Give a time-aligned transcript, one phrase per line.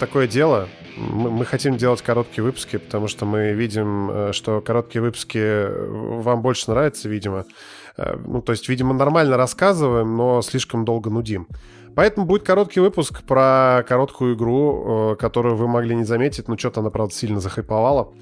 [0.00, 0.68] такое дело.
[0.96, 5.68] Мы, мы хотим делать короткие выпуски, потому что мы видим, э, что короткие выпуски
[6.22, 7.44] вам больше нравятся, видимо.
[7.96, 11.46] Э, ну, то есть, видимо, нормально рассказываем, но слишком долго нудим.
[11.94, 16.80] Поэтому будет короткий выпуск про короткую игру, э, которую вы могли не заметить, но что-то
[16.80, 18.12] она, правда, сильно захайповала.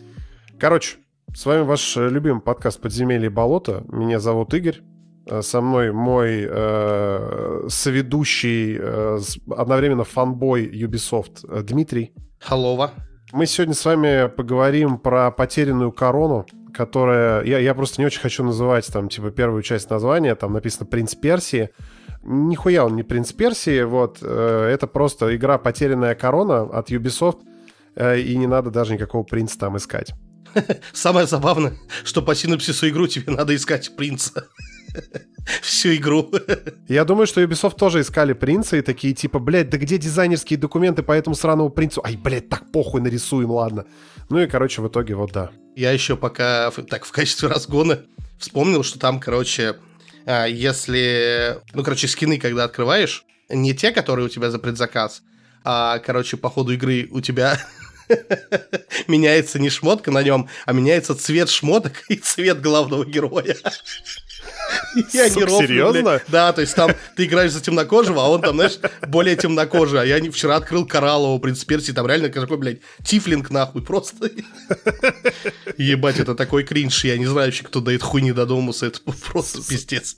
[0.58, 0.96] Короче,
[1.34, 3.84] с вами ваш любимый подкаст «Подземелье и болото».
[3.88, 4.80] Меня зовут Игорь.
[5.28, 9.18] Э, со мной мой э, соведущий, э,
[9.56, 12.12] одновременно фанбой Ubisoft э, Дмитрий.
[12.40, 12.92] Халова.
[13.32, 17.44] Мы сегодня с вами поговорим про потерянную корону, которая...
[17.44, 21.14] Я, я просто не очень хочу называть там, типа, первую часть названия, там написано «Принц
[21.14, 21.70] Персии».
[22.22, 24.18] Нихуя он не «Принц Персии», вот.
[24.22, 27.40] Э, это просто игра «Потерянная корона» от Ubisoft,
[27.96, 30.14] э, и не надо даже никакого принца там искать.
[30.92, 31.74] Самое забавное,
[32.04, 34.48] что по синапсису игру тебе надо искать принца.
[35.62, 36.30] всю игру.
[36.88, 41.02] Я думаю, что Ubisoft тоже искали принца и такие типа, блядь, да где дизайнерские документы
[41.02, 42.02] по этому сраному принцу?
[42.04, 43.86] Ай, блядь, так похуй нарисуем, ладно.
[44.30, 45.50] Ну и, короче, в итоге вот да.
[45.76, 48.00] Я еще пока так в качестве разгона
[48.38, 49.76] вспомнил, что там, короче,
[50.26, 51.58] а, если...
[51.72, 55.22] Ну, короче, скины, когда открываешь, не те, которые у тебя за предзаказ,
[55.64, 57.58] а, короче, по ходу игры у тебя
[59.08, 63.56] меняется не шмотка на нем, а меняется цвет шмоток и цвет главного героя.
[64.94, 66.20] Они Сука, серьезно?
[66.28, 70.00] Да, то есть там ты играешь за темнокожего, а он там, знаешь, более темнокожий.
[70.00, 74.30] А я вчера открыл Кораллового принц Персии, там реально такой, блядь, тифлинг нахуй просто.
[75.76, 79.58] Ебать, это такой кринж, я не знаю вообще, кто до этой хуйни додумался, это просто
[79.66, 80.16] пиздец.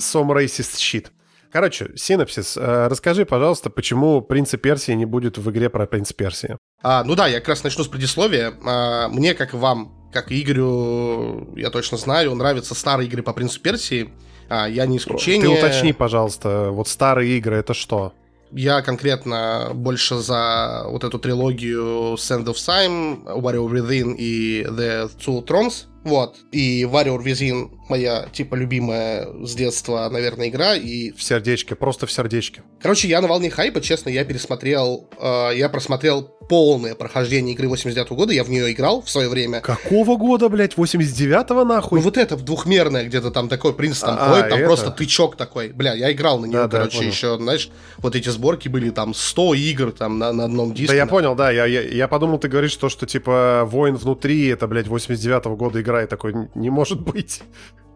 [0.00, 1.08] Some racist shit.
[1.50, 2.56] Короче, синапсис.
[2.56, 6.58] Э, расскажи, пожалуйста, почему принца Персии не будет в игре про принца Персии?
[6.82, 8.52] А, ну да, я как раз начну с предисловия.
[8.64, 13.60] А, мне, как и вам, как Игорю, я точно знаю, нравятся старые игры по принцу
[13.60, 14.10] Персии.
[14.48, 15.42] А, я не исключение.
[15.42, 18.12] Ты уточни, пожалуйста, вот старые игры это что?
[18.50, 25.44] Я конкретно больше за вот эту трилогию Sand of Time, Warrior Within и The Two
[25.46, 25.84] Thrones.
[26.04, 26.36] Вот.
[26.50, 30.74] И Warrior Within моя, типа, любимая с детства, наверное, игра.
[30.74, 31.12] И...
[31.12, 32.62] В сердечке, просто в сердечке.
[32.80, 38.10] Короче, я на волне хайпа, честно, я пересмотрел, э, я просмотрел полное прохождение игры 89
[38.12, 39.60] года, я в нее играл в свое время.
[39.60, 41.98] Какого года, блядь, 89-го нахуй?
[41.98, 44.66] Ну вот это, двухмерное, где-то там такой принц там а, ходит, там это?
[44.66, 45.68] просто тычок такой.
[45.68, 49.14] Бля, я играл на нее, да, короче, да, еще, знаешь, вот эти сборки были там
[49.14, 50.92] 100 игр там на, на одном диске.
[50.92, 54.46] Да я понял, да, я, я, я подумал, ты говоришь то, что типа воин внутри,
[54.46, 57.42] это, блядь, 89-го года игра, и такой, не может быть.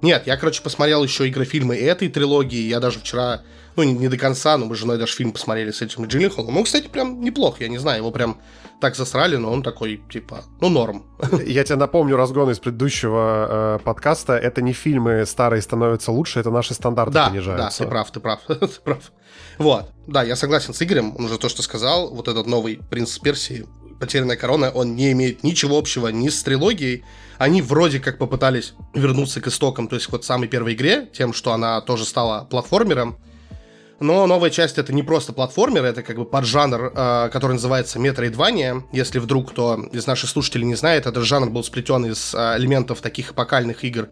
[0.02, 2.68] Нет, я, короче, посмотрел еще игрофильмы этой трилогии.
[2.68, 3.42] Я даже вчера,
[3.76, 6.56] ну, не, не до конца, но мы с женой даже фильм посмотрели с этим Джилленхолом.
[6.56, 8.40] Он, кстати, прям неплох, я не знаю, его прям
[8.80, 11.04] так засрали, но он такой, типа, ну, норм.
[11.46, 14.32] Я тебе напомню разгон из предыдущего э, подкаста.
[14.32, 17.84] Это не фильмы старые становятся лучше, это наши стандарты да, понижаются.
[17.84, 19.12] Да, ты прав, ты прав, ты прав.
[19.58, 23.16] Вот, да, я согласен с Игорем, он уже то, что сказал, вот этот новый «Принц
[23.18, 23.66] Персии»,
[24.02, 27.04] «Потерянная корона», он не имеет ничего общего ни с трилогией,
[27.38, 31.52] они вроде как попытались вернуться к истокам, то есть вот самой первой игре, тем, что
[31.52, 33.16] она тоже стала платформером.
[34.00, 38.82] Но новая часть это не просто платформер, это как бы поджанр, э, который называется Metroidvania.
[38.90, 43.00] Если вдруг кто из наших слушателей не знает, этот жанр был сплетен из э, элементов
[43.00, 44.08] таких эпокальных игр,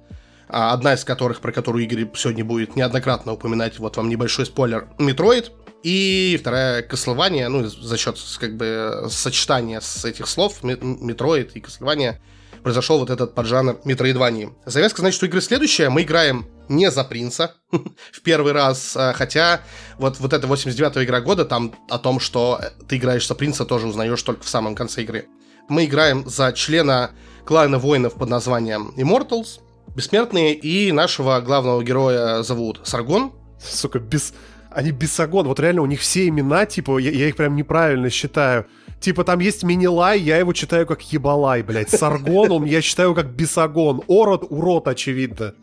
[0.48, 4.86] а одна из которых, про которую Игорь сегодня будет неоднократно упоминать, вот вам небольшой спойлер,
[4.98, 5.50] Metroid.
[5.82, 12.16] И вторая Castlevania, ну, за счет как бы сочетания с этих слов, Metroid и Castlevania–
[12.62, 14.52] произошел вот этот поджанр метроидвании.
[14.64, 15.88] Завязка значит, что игры следующая.
[15.88, 19.62] Мы играем не за принца в первый раз, а, хотя
[19.98, 23.86] вот, вот эта 89-я игра года, там о том, что ты играешь за принца, тоже
[23.86, 25.26] узнаешь только в самом конце игры.
[25.68, 27.10] Мы играем за члена
[27.44, 29.60] клана воинов под названием Immortals,
[29.94, 33.32] Бессмертные, и нашего главного героя зовут Саргон.
[33.60, 34.32] Сука, без...
[34.70, 35.48] Они бесогон.
[35.48, 38.66] Вот реально у них все имена, типа, я, я их прям неправильно считаю.
[39.00, 41.90] Типа там есть мини-лай, я его читаю как ебалай, блядь.
[41.90, 44.02] Саргон, он я читаю как бесогон.
[44.08, 45.54] Ород, урод, очевидно.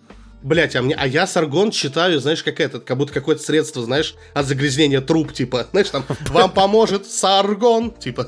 [0.44, 4.14] Блять, а, мне, а я саргон читаю, знаешь, как этот, как будто какое-то средство, знаешь,
[4.36, 8.26] от загрязнения труб, типа, знаешь, там, вам поможет саргон, типа.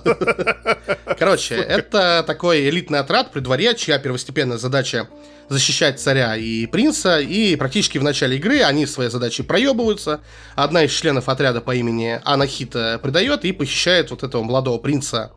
[1.20, 5.08] Короче, это такой элитный отряд при дворе, чья первостепенная задача
[5.50, 10.22] защищать царя и принца, и практически в начале игры они свои задачи проебываются.
[10.56, 15.32] Одна из членов отряда по имени Анахита предает и похищает вот этого молодого принца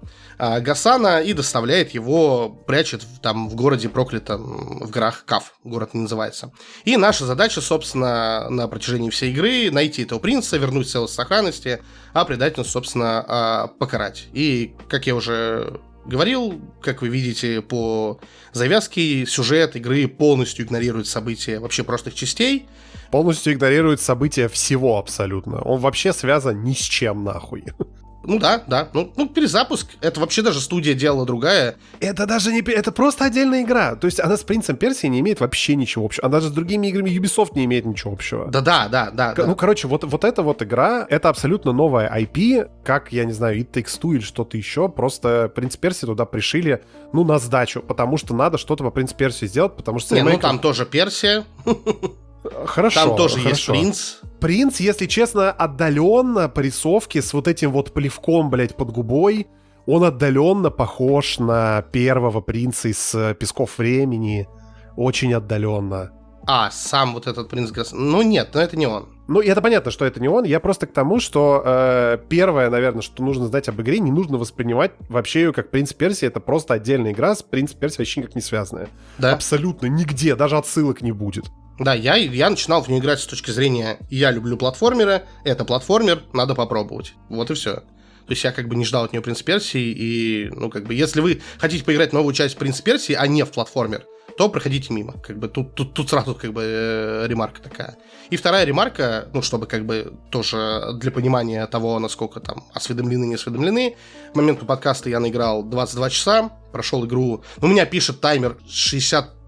[0.44, 6.00] а, Гасана и доставляет его, прячет там в городе проклятом, в горах Кав, город не
[6.00, 6.50] называется.
[6.84, 11.80] И наша задача, собственно, на протяжении всей игры найти этого принца, вернуть целость сохранности,
[12.12, 14.26] а предательницу, собственно, а, покарать.
[14.32, 18.18] И, как я уже говорил, как вы видите по
[18.52, 22.66] завязке, сюжет игры полностью игнорирует события вообще простых частей.
[23.12, 25.62] Полностью игнорирует события всего абсолютно.
[25.62, 27.64] Он вообще связан ни с чем нахуй.
[28.24, 28.88] Ну да, да.
[28.92, 29.88] Ну, ну, перезапуск.
[30.00, 31.76] Это вообще даже студия делала другая.
[32.00, 32.60] Это даже не...
[32.60, 33.96] Это просто отдельная игра.
[33.96, 36.26] То есть она с Принцем Персии не имеет вообще ничего общего.
[36.26, 38.46] Она даже с другими играми Ubisoft не имеет ничего общего.
[38.50, 39.32] Да-да, да, да.
[39.34, 43.32] К- Ну, короче, вот, вот эта вот игра, это абсолютно новая IP, как, я не
[43.32, 44.88] знаю, It Takes Two или что-то еще.
[44.88, 46.82] Просто Принц Персии туда пришили,
[47.12, 50.14] ну, на сдачу, потому что надо что-то по Принц Персии сделать, потому что...
[50.14, 51.44] Не, ну там тоже Персия,
[52.66, 53.72] Хорошо, там тоже есть хорошо.
[53.72, 54.14] принц.
[54.40, 59.46] Принц, если честно, отдаленно по рисовке с вот этим вот плевком, блядь, под губой,
[59.86, 64.48] он отдаленно похож на первого принца из э, Песков Времени.
[64.96, 66.12] Очень отдаленно.
[66.46, 67.72] А, сам вот этот принц.
[67.92, 69.08] Ну нет, но это не он.
[69.28, 70.44] Ну, это понятно, что это не он.
[70.44, 74.36] Я просто к тому, что э, первое, наверное, что нужно знать об игре, не нужно
[74.36, 76.26] воспринимать вообще ее как Принц Персии.
[76.26, 78.88] Это просто отдельная игра с Принц Персией вообще никак не связанная.
[79.18, 81.44] Да, Абсолютно нигде, даже отсылок не будет.
[81.78, 86.22] Да я, я начинал в нее играть с точки зрения «я люблю платформеры, это платформер,
[86.32, 87.14] надо попробовать».
[87.28, 87.82] Вот и все.
[88.26, 90.94] То есть я как бы не ждал от нее «Принц Персии», и, ну, как бы,
[90.94, 95.14] если вы хотите поиграть новую часть «Принц Персии», а не в платформер, то проходите мимо.
[95.14, 97.96] Как бы тут, тут, тут сразу как бы э, ремарка такая.
[98.30, 103.34] И вторая ремарка, ну, чтобы как бы тоже для понимания того, насколько там осведомлены, не
[103.34, 103.96] осведомлены.
[104.32, 107.44] К моменту подкаста я наиграл 22 часа, прошел игру.
[107.60, 108.56] Ну, у меня пишет таймер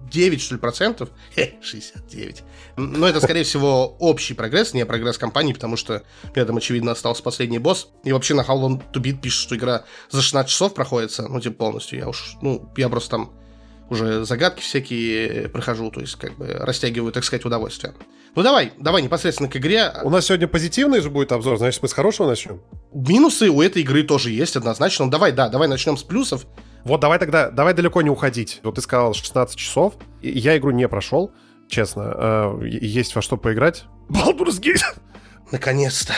[0.04, 1.10] 69, что ли, процентов.
[1.34, 2.42] Хе, 69.
[2.76, 6.02] Но это, скорее всего, общий прогресс, не прогресс компании, потому что
[6.34, 7.88] рядом, очевидно, остался последний босс.
[8.04, 11.40] И вообще на How Long to Beat пишет, что игра за 16 часов проходится, ну,
[11.40, 11.98] типа, полностью.
[11.98, 13.32] Я уж, ну, я просто там
[13.90, 17.94] уже загадки всякие прохожу, то есть как бы растягиваю, так сказать, удовольствие.
[18.34, 19.92] Ну давай, давай непосредственно к игре.
[20.02, 22.62] У нас сегодня позитивный же будет обзор, значит, мы с хорошего начнем.
[22.92, 25.04] Минусы у этой игры тоже есть однозначно.
[25.04, 26.46] Ну, давай, да, давай начнем с плюсов.
[26.84, 28.60] Вот давай тогда, давай далеко не уходить.
[28.62, 29.94] Вот ты сказал 16 часов.
[30.20, 31.32] Я игру не прошел,
[31.68, 32.12] честно.
[32.14, 33.84] Э, Есть во что поиграть.
[34.10, 34.82] Baldur's Gate.
[35.50, 36.12] Наконец-то.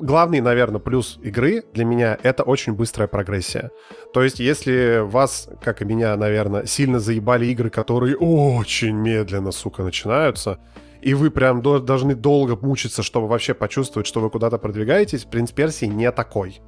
[0.00, 3.70] Главный, наверное, плюс игры для меня— это очень быстрая прогрессия.
[4.12, 9.82] То есть, если вас, как и меня, наверное, сильно заебали игры, которые очень медленно, сука,
[9.84, 10.58] начинаются,
[11.00, 15.52] и вы прям до- должны долго мучиться, чтобы вообще почувствовать, что вы куда-то продвигаетесь, «Принц
[15.52, 16.60] Персии» не такой.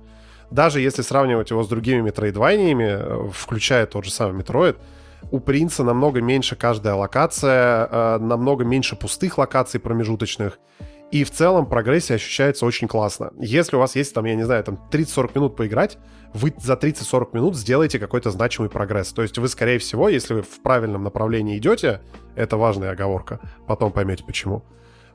[0.50, 4.76] Даже если сравнивать его с другими метроидваниями, э, включая тот же самый Metroid,
[5.31, 10.58] у принца намного меньше каждая локация, э, намного меньше пустых локаций промежуточных.
[11.10, 13.31] И в целом прогрессия ощущается очень классно.
[13.38, 15.98] Если у вас есть, там, я не знаю, там 30-40 минут поиграть,
[16.34, 19.12] вы за 30-40 минут сделаете какой-то значимый прогресс.
[19.12, 22.00] То есть вы, скорее всего, если вы в правильном направлении идете,
[22.34, 24.64] это важная оговорка, потом поймете почему,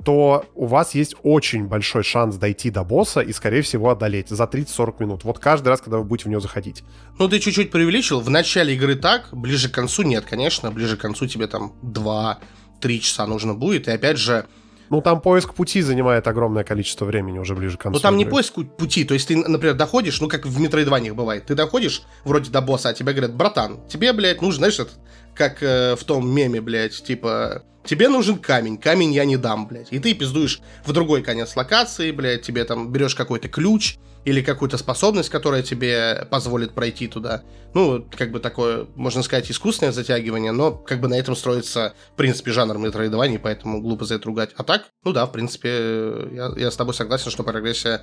[0.04, 4.44] то у вас есть очень большой шанс дойти до босса и, скорее всего, одолеть за
[4.44, 5.24] 30-40 минут.
[5.24, 6.84] Вот каждый раз, когда вы будете в нее заходить.
[7.20, 8.20] Ну, ты чуть-чуть преувеличил.
[8.20, 10.72] В начале игры так, ближе к концу нет, конечно.
[10.72, 13.88] Ближе к концу тебе там 2-3 часа нужно будет.
[13.88, 14.46] И опять же,
[14.92, 17.98] Ну, там поиск пути занимает огромное количество времени уже ближе к концу.
[17.98, 18.32] Ну там не игры.
[18.32, 22.52] поиск пути, то есть ты, например, доходишь, ну как в метроидваниях бывает, ты доходишь вроде
[22.52, 25.00] до босса, а тебе говорят, братан, тебе, блядь, нужен, знаешь, этот,
[25.34, 29.94] как э, в том меме, блядь, типа, тебе нужен камень, камень я не дам, блядь.
[29.94, 33.96] И ты пиздуешь в другой конец локации, блядь, тебе там берешь какой-то ключ
[34.26, 37.44] или какую-то способность, которая тебе позволит пройти туда.
[37.74, 42.18] Ну, как бы такое, можно сказать, искусственное затягивание, но как бы на этом строится, в
[42.18, 44.52] принципе, жанр метроидваний, поэтому глупо за это ругать.
[44.58, 48.02] А так, ну да, в принципе, я, я с тобой согласен, что прогрессия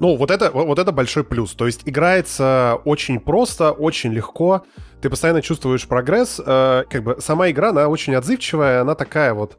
[0.00, 1.54] Ну, вот это, вот это большой плюс.
[1.54, 4.64] То есть играется очень просто, очень легко.
[5.00, 6.40] Ты постоянно чувствуешь прогресс.
[6.44, 9.56] Э, как бы сама игра, она очень отзывчивая, она такая вот...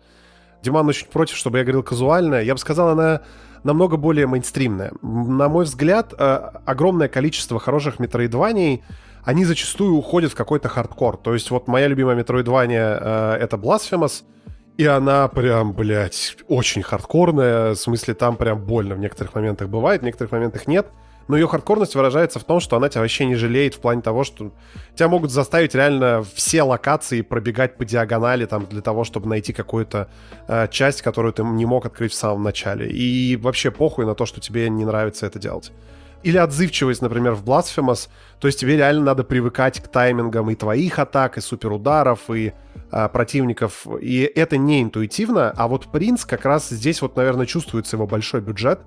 [0.62, 2.42] Диман очень против, чтобы я говорил казуальная.
[2.42, 3.22] Я бы сказал, она
[3.66, 4.94] намного более мейнстримная.
[5.02, 8.84] На мой взгляд, э, огромное количество хороших метроидваний,
[9.24, 11.18] они зачастую уходят в какой-то хардкор.
[11.18, 14.24] То есть вот моя любимая метроидвания э, это Blasphemous,
[14.78, 17.72] и она прям, блядь, очень хардкорная.
[17.72, 20.88] В смысле, там прям больно в некоторых моментах бывает, в некоторых моментах нет.
[21.28, 24.24] Но ее хардкорность выражается в том, что она тебя вообще не жалеет в плане того,
[24.24, 24.52] что
[24.94, 30.08] тебя могут заставить реально все локации пробегать по диагонали там для того, чтобы найти какую-то
[30.48, 32.90] э, часть, которую ты не мог открыть в самом начале.
[32.90, 35.72] И вообще похуй на то, что тебе не нравится это делать.
[36.26, 38.10] Или отзывчивость, например, в Blasphemous.
[38.40, 42.54] То есть тебе реально надо привыкать к таймингам и твоих атак, и суперударов, и
[42.90, 43.86] а, противников.
[44.02, 45.54] И это не интуитивно.
[45.56, 48.80] А вот Принц как раз здесь вот, наверное, чувствуется его большой бюджет.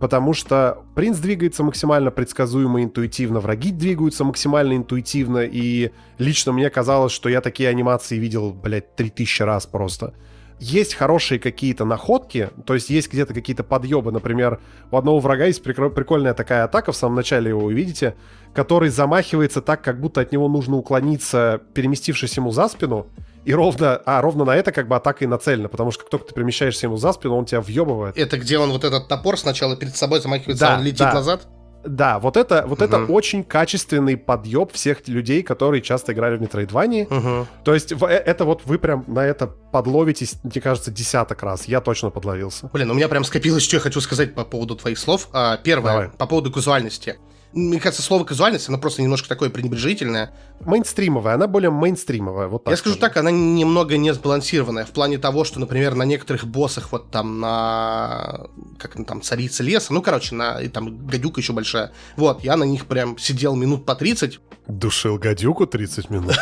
[0.00, 7.12] Потому что принц двигается максимально предсказуемо интуитивно, враги двигаются максимально интуитивно, и лично мне казалось,
[7.12, 10.14] что я такие анимации видел, блядь, 3000 раз просто.
[10.60, 14.12] Есть хорошие какие-то находки, то есть есть где-то какие-то подъебы.
[14.12, 18.14] Например, у одного врага есть прикольная такая атака, в самом начале его увидите,
[18.54, 23.06] который замахивается так, как будто от него нужно уклониться, переместившись ему за спину,
[23.46, 26.26] и ровно, а ровно на это как бы атака и нацелена, потому что как только
[26.26, 28.18] ты перемещаешься ему за спину, он тебя въебывает.
[28.18, 31.14] Это где он вот этот топор сначала перед собой замахивается, да, он летит да.
[31.14, 31.48] назад?
[31.84, 32.84] Да, вот это, вот угу.
[32.84, 37.06] это очень качественный подъеб всех людей, которые часто играли в Metroidvania.
[37.06, 37.48] Угу.
[37.64, 41.64] То есть э, это вот вы прям на это подловитесь, мне кажется, десяток раз.
[41.66, 42.68] Я точно подловился.
[42.72, 45.28] Блин, у меня прям скопилось, что я хочу сказать по поводу твоих слов.
[45.32, 46.08] А, первое, Давай.
[46.10, 47.16] по поводу казуальности
[47.52, 50.30] мне кажется, слово казуальность, она просто немножко такое пренебрежительное.
[50.60, 52.72] Мейнстримовая, она более мейнстримовая, вот так.
[52.72, 56.92] Я скажу так, она немного не сбалансированная, в плане того, что, например, на некоторых боссах,
[56.92, 58.46] вот там на,
[58.78, 62.64] как там, царица леса, ну, короче, на, и там гадюка еще большая, вот, я на
[62.64, 64.38] них прям сидел минут по 30.
[64.68, 66.36] Душил гадюку 30 минут?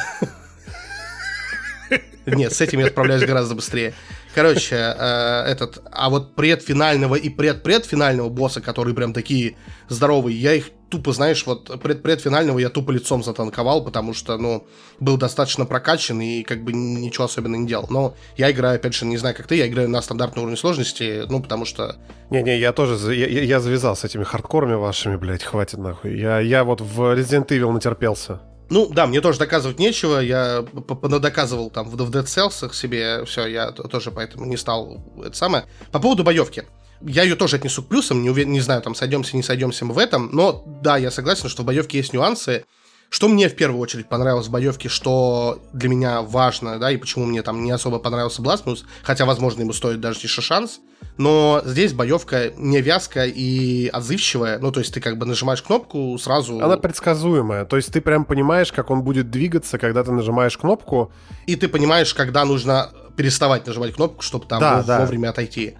[2.26, 3.94] Нет, с этим я справляюсь гораздо быстрее.
[4.34, 9.56] Короче, э, этот, а вот предфинального и предпредфинального босса, которые прям такие
[9.88, 14.66] здоровые, я их тупо, знаешь, вот пред предфинального я тупо лицом затанковал, потому что, ну,
[15.00, 17.86] был достаточно прокачан и как бы ничего особенно не делал.
[17.90, 21.24] Но я играю, опять же, не знаю, как ты, я играю на стандартном уровне сложности,
[21.28, 21.96] ну, потому что...
[22.30, 26.18] Не-не, я тоже, я, я завязал с этими хардкорами вашими, блядь, хватит нахуй.
[26.18, 28.40] Я, я вот в Resident Evil натерпелся.
[28.70, 33.70] Ну, да, мне тоже доказывать нечего, я доказывал там в Dead Cells себе, все, я
[33.72, 35.64] тоже поэтому не стал это самое.
[35.90, 36.64] По поводу боевки.
[37.00, 39.94] Я ее тоже отнесу к плюсам, не, уверен, не знаю, там сойдемся, не сойдемся мы
[39.94, 42.64] в этом, но да, я согласен, что в боевке есть нюансы,
[43.10, 47.24] что мне в первую очередь понравилось в боевке, что для меня важно, да, и почему
[47.24, 50.80] мне там не особо понравился Blasphemous, хотя, возможно, ему стоит даже еще шанс,
[51.16, 56.18] но здесь боевка не вязкая и отзывчивая, ну, то есть ты как бы нажимаешь кнопку
[56.18, 56.60] сразу...
[56.60, 61.10] Она предсказуемая, то есть ты прям понимаешь, как он будет двигаться, когда ты нажимаешь кнопку.
[61.46, 65.00] И ты понимаешь, когда нужно переставать нажимать кнопку, чтобы там да, да.
[65.00, 65.74] вовремя отойти.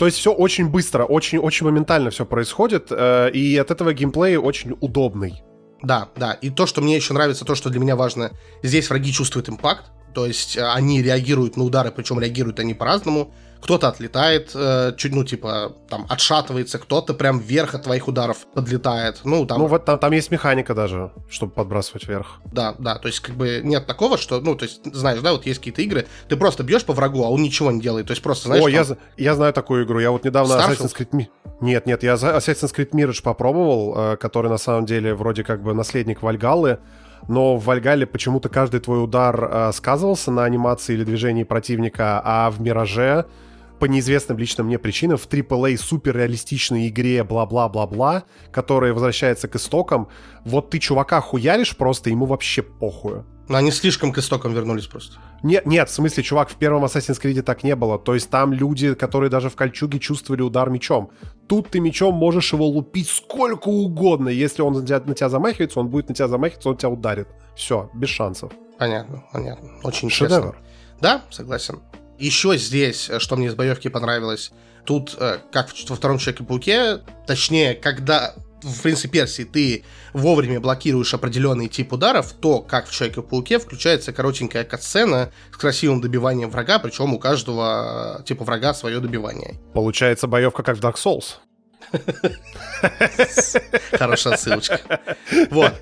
[0.00, 4.38] То есть все очень быстро, очень, очень моментально все происходит, э, и от этого геймплей
[4.38, 5.42] очень удобный.
[5.82, 6.32] Да, да.
[6.32, 8.30] И то, что мне еще нравится, то, что для меня важно,
[8.62, 13.32] здесь враги чувствуют импакт, то есть э, они реагируют на удары, причем реагируют они по-разному.
[13.60, 19.20] Кто-то отлетает, э, чуть, ну, типа, там, отшатывается, кто-то прям вверх от твоих ударов подлетает.
[19.24, 19.58] Ну, там...
[19.58, 22.40] Ну, вот там, там есть механика даже, чтобы подбрасывать вверх.
[22.50, 25.44] Да, да, то есть, как бы, нет такого, что, ну, то есть, знаешь, да, вот
[25.44, 28.22] есть какие-то игры, ты просто бьешь по врагу, а он ничего не делает, то есть,
[28.22, 28.62] просто, знаешь...
[28.62, 28.72] О, там...
[29.18, 30.78] я, я знаю такую игру, я вот недавно Starfield?
[30.78, 31.26] Assassin's Creed...
[31.60, 35.74] Нет, нет, я Assassin's Creed Mirage попробовал, э, который, на самом деле, вроде как бы
[35.74, 36.78] наследник Вальгаллы,
[37.28, 42.50] но в Вальгале почему-то каждый твой удар э, сказывался на анимации или движении противника, а
[42.50, 43.26] в Мираже
[43.80, 50.08] по неизвестным лично мне причинам в AAA суперреалистичной игре бла-бла-бла-бла, которая возвращается к истокам,
[50.44, 53.24] вот ты чувака хуяришь просто, ему вообще похую.
[53.50, 55.18] Но они слишком к истокам вернулись просто.
[55.42, 57.98] Нет, нет, в смысле, чувак, в первом Assassin's Creed так не было.
[57.98, 61.10] То есть там люди, которые даже в кольчуге чувствовали удар мечом.
[61.48, 64.28] Тут ты мечом можешь его лупить сколько угодно.
[64.28, 67.26] Если он на тебя, на тебя замахивается, он будет на тебя замахиваться, он тебя ударит.
[67.56, 68.52] Все, без шансов.
[68.78, 69.68] Понятно, понятно.
[69.82, 70.50] Очень Шедевр.
[70.50, 70.66] Интересно.
[71.00, 71.80] Да, согласен.
[72.20, 74.52] Еще здесь, э, что мне из боевки понравилось,
[74.84, 81.68] тут, э, как во втором Человеке-пауке, точнее, когда в принципе персии ты вовремя блокируешь определенный
[81.68, 87.18] тип ударов, то, как в Человеке-пауке, включается коротенькая катсцена с красивым добиванием врага, причем у
[87.18, 89.58] каждого э, типа врага свое добивание.
[89.74, 91.36] Получается боевка как в Dark Souls.
[93.92, 94.80] Хорошая ссылочка.
[95.50, 95.74] Вот.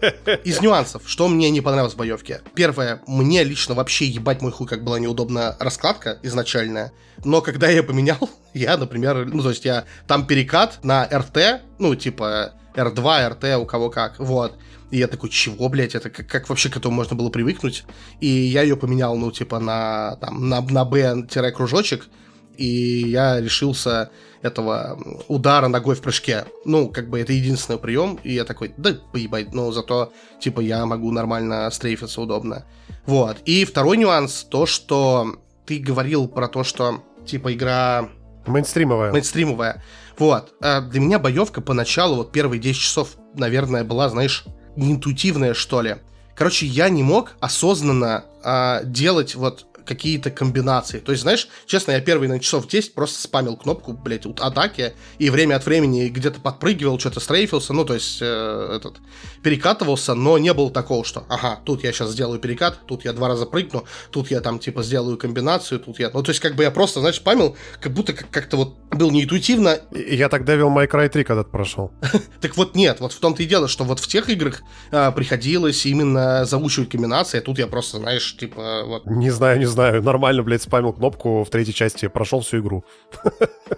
[0.45, 2.41] Из нюансов, что мне не понравилось в боевке.
[2.55, 6.93] Первое, мне лично вообще ебать мой хуй, как была неудобная раскладка изначальная.
[7.25, 11.95] Но когда я поменял, я, например, ну, то есть я там перекат на РТ, ну,
[11.95, 14.59] типа R2, RT, у кого как, вот.
[14.91, 17.85] И я такой, чего, блядь, это как, как вообще к этому можно было привыкнуть?
[18.21, 22.09] И я ее поменял, ну, типа, на, там, на, на B-кружочек,
[22.57, 24.11] и я решился
[24.43, 24.99] этого
[25.29, 26.45] удара ногой в прыжке.
[26.65, 30.87] Ну, как бы это единственный прием, и я такой, да поебать, но зато, типа, я
[30.87, 32.65] могу нормально стрейфиться удобно.
[33.07, 33.39] Вот.
[33.45, 38.09] И второй нюанс, то, что ты говорил про то, что, типа, игра...
[38.47, 39.13] Мейнстримовая.
[39.13, 39.83] Мейнстримовая.
[40.19, 40.55] Вот.
[40.61, 44.45] А для меня боевка поначалу, вот первые 10 часов, наверное, была, знаешь,
[44.77, 45.97] интуитивная, что ли.
[46.35, 50.99] Короче, я не мог осознанно а, делать вот какие-то комбинации.
[51.01, 55.31] То есть, знаешь, честно, я первые на часов 10 просто спамил кнопку, блядь, атаки, и
[55.31, 58.99] время от времени где-то подпрыгивал, что-то стрейфился, ну, то есть, э, этот,
[59.43, 63.29] перекатывался, но не было такого, что, ага, тут я сейчас сделаю перекат, тут я два
[63.29, 66.11] раза прыгну, тут я там, типа, сделаю комбинацию, тут я...
[66.13, 69.11] Ну, то есть, как бы я просто, знаешь, спамил, как будто как- как-то вот был
[69.11, 69.79] неинтуитивно.
[69.93, 71.91] Я так Devil May Cry 3 когда-то прошел.
[72.41, 75.87] Так вот нет, вот в том-то и дело, что вот в тех играх а, приходилось
[75.87, 79.07] именно заучивать комбинации, а тут я просто, знаешь, типа вот...
[79.07, 79.78] Не знаю, не знаю.
[79.79, 82.85] Нормально, блядь, спамил кнопку в третьей части, прошел всю игру.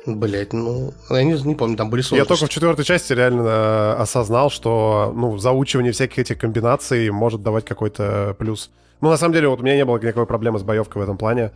[0.07, 2.28] Блять, ну, я не, не помню, там были Я сложности.
[2.28, 7.64] только в четвертой части реально э, осознал, что ну, заучивание всяких этих комбинаций может давать
[7.64, 8.71] какой-то плюс.
[9.00, 11.16] Ну, на самом деле, вот у меня не было никакой проблемы с боевкой в этом
[11.16, 11.52] плане.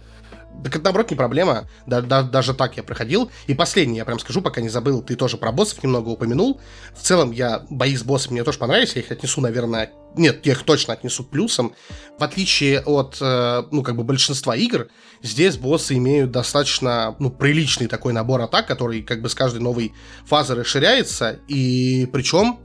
[0.63, 1.69] Так это, наоборот, не проблема.
[1.87, 3.31] Да, да- даже так я проходил.
[3.47, 6.61] И последнее, я прям скажу, пока не забыл, ты тоже про боссов немного упомянул.
[6.95, 8.95] В целом, я бои с боссами мне тоже понравились.
[8.95, 9.91] Я их отнесу, наверное...
[10.17, 11.75] Нет, я их точно отнесу к плюсам.
[12.19, 14.89] В отличие от, э, ну, как бы большинства игр,
[15.23, 19.93] здесь боссы имеют достаточно, ну, приличный такой набор атак, который как бы с каждой новой
[20.25, 21.41] фазы расширяется.
[21.49, 22.61] И причем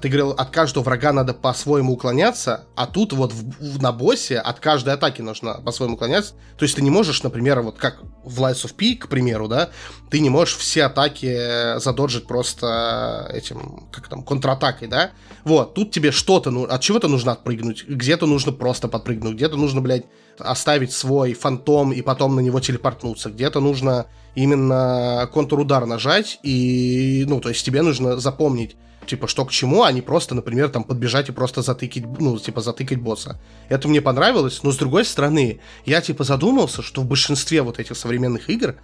[0.00, 4.38] ты говорил, от каждого врага надо по-своему уклоняться, а тут вот в- в- на боссе
[4.38, 6.34] от каждой атаки нужно по-своему уклоняться.
[6.56, 9.70] То есть ты не можешь, например, вот как в Lights of P, к примеру, да,
[10.10, 15.10] ты не можешь все атаки задоджить просто этим, как там, контратакой, да.
[15.44, 19.80] Вот, тут тебе что-то, ну, от чего-то нужно отпрыгнуть, где-то нужно просто подпрыгнуть, где-то нужно,
[19.80, 20.06] блядь,
[20.38, 27.40] оставить свой фантом и потом на него телепортнуться, где-то нужно именно контрудар нажать, и, ну,
[27.40, 28.76] то есть тебе нужно запомнить,
[29.08, 32.60] типа, что к чему, а не просто, например, там, подбежать и просто затыкать, ну, типа,
[32.60, 33.40] затыкать босса.
[33.68, 37.96] Это мне понравилось, но, с другой стороны, я, типа, задумался, что в большинстве вот этих
[37.96, 38.76] современных игр,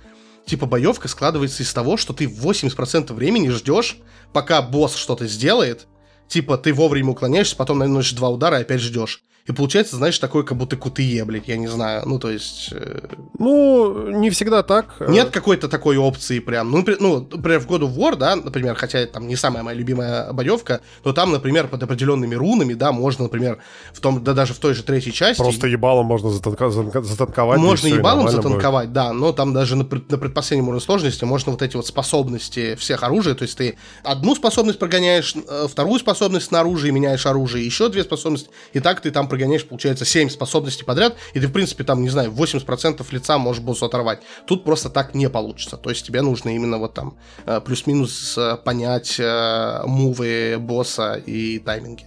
[0.46, 3.98] типа, боевка складывается из того, что ты 80% времени ждешь,
[4.32, 5.86] пока босс что-то сделает,
[6.28, 9.22] типа, ты вовремя уклоняешься, потом наносишь два удара и опять ждешь.
[9.46, 12.04] И получается, знаешь, такое, как будто кутые, блядь, я не знаю.
[12.06, 12.70] Ну, то есть...
[12.72, 13.00] э,
[13.38, 14.96] Ну, не всегда так.
[15.06, 16.70] нет какой-то такой опции прям.
[16.70, 19.62] Ну, напри- ну, например, в God of War, да, например, хотя это там не самая
[19.62, 23.58] моя любимая боевка, но там, например, под определенными рунами, да, можно, например,
[23.92, 25.42] в том, да даже в той же третьей части...
[25.42, 26.70] Просто ебалом можно затанка-
[27.02, 27.58] затанковать.
[27.60, 28.48] Можно всё, и ебалом нормально будет.
[28.50, 32.76] затанковать, да, но там даже на, на предпоследнем уровне сложности можно вот эти вот способности
[32.76, 37.66] всех оружия, то есть ты одну способность прогоняешь, э, вторую способность на оружие, меняешь оружие,
[37.66, 41.52] еще две способности, и так ты там прогоняешь, получается, 7 способностей подряд, и ты, в
[41.52, 44.20] принципе, там, не знаю, 80% лица можешь боссу оторвать.
[44.46, 48.56] Тут просто так не получится, то есть тебе нужно именно вот там э, плюс-минус э,
[48.64, 52.04] понять э, мувы босса и тайминги.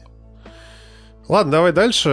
[1.27, 2.07] Ладно, давай дальше.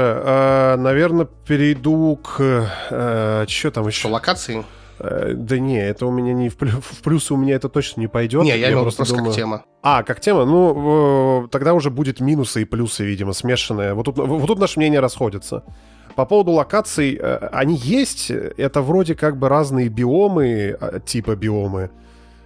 [0.77, 2.69] Наверное, перейду к...
[2.89, 4.01] что там еще?
[4.01, 4.65] Что, локации?
[4.99, 8.01] Э, да не, это у меня не в, плю- в плюсы у меня это точно
[8.01, 8.43] не пойдет.
[8.45, 9.65] Не, я, в виду просто как тема.
[9.83, 10.45] А, как тема?
[10.45, 13.95] Ну, э, тогда уже будет минусы и плюсы, видимо, смешанные.
[13.95, 15.65] Вот тут, вот тут наши мнения расходятся.
[16.17, 18.31] По поводу локаций, э, они есть.
[18.31, 21.91] Это вроде как бы разные биомы, типа биомы.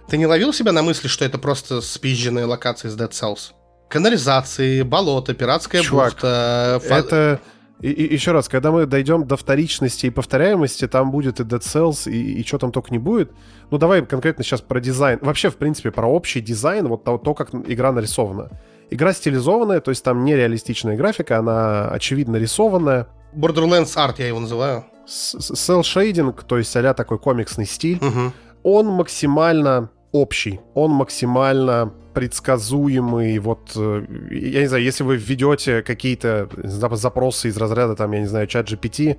[0.09, 3.51] Ты не ловил себя на мысли, что это просто спизженные локации с Dead Cells?
[3.89, 6.81] Канализации, болото, пиратская Чувак, бухта.
[6.83, 7.39] фа- Это...
[7.81, 11.59] И, и- еще раз, когда мы дойдем до вторичности и повторяемости, там будет и Dead
[11.61, 13.31] Cells, и, и что там только не будет.
[13.71, 15.19] Ну, давай конкретно сейчас про дизайн.
[15.21, 18.49] Вообще, в принципе, про общий дизайн, вот то, то, как игра нарисована.
[18.89, 23.07] Игра стилизованная, то есть там нереалистичная графика, она очевидно рисованная.
[23.33, 24.83] Borderlands Art я его называю.
[25.07, 28.33] Cell шейдинг, то есть а такой комиксный стиль, Мгм.
[28.63, 33.39] он максимально общий, он максимально предсказуемый.
[33.39, 38.19] Вот, э, я не знаю, если вы введете какие-то зап- запросы из разряда, там, я
[38.19, 39.17] не знаю, чат GPT,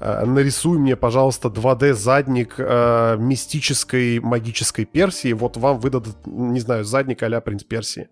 [0.00, 6.84] э, нарисуй мне, пожалуйста, 2D задник э, мистической магической Персии, вот вам выдадут, не знаю,
[6.84, 8.08] задник а-ля принц Персии.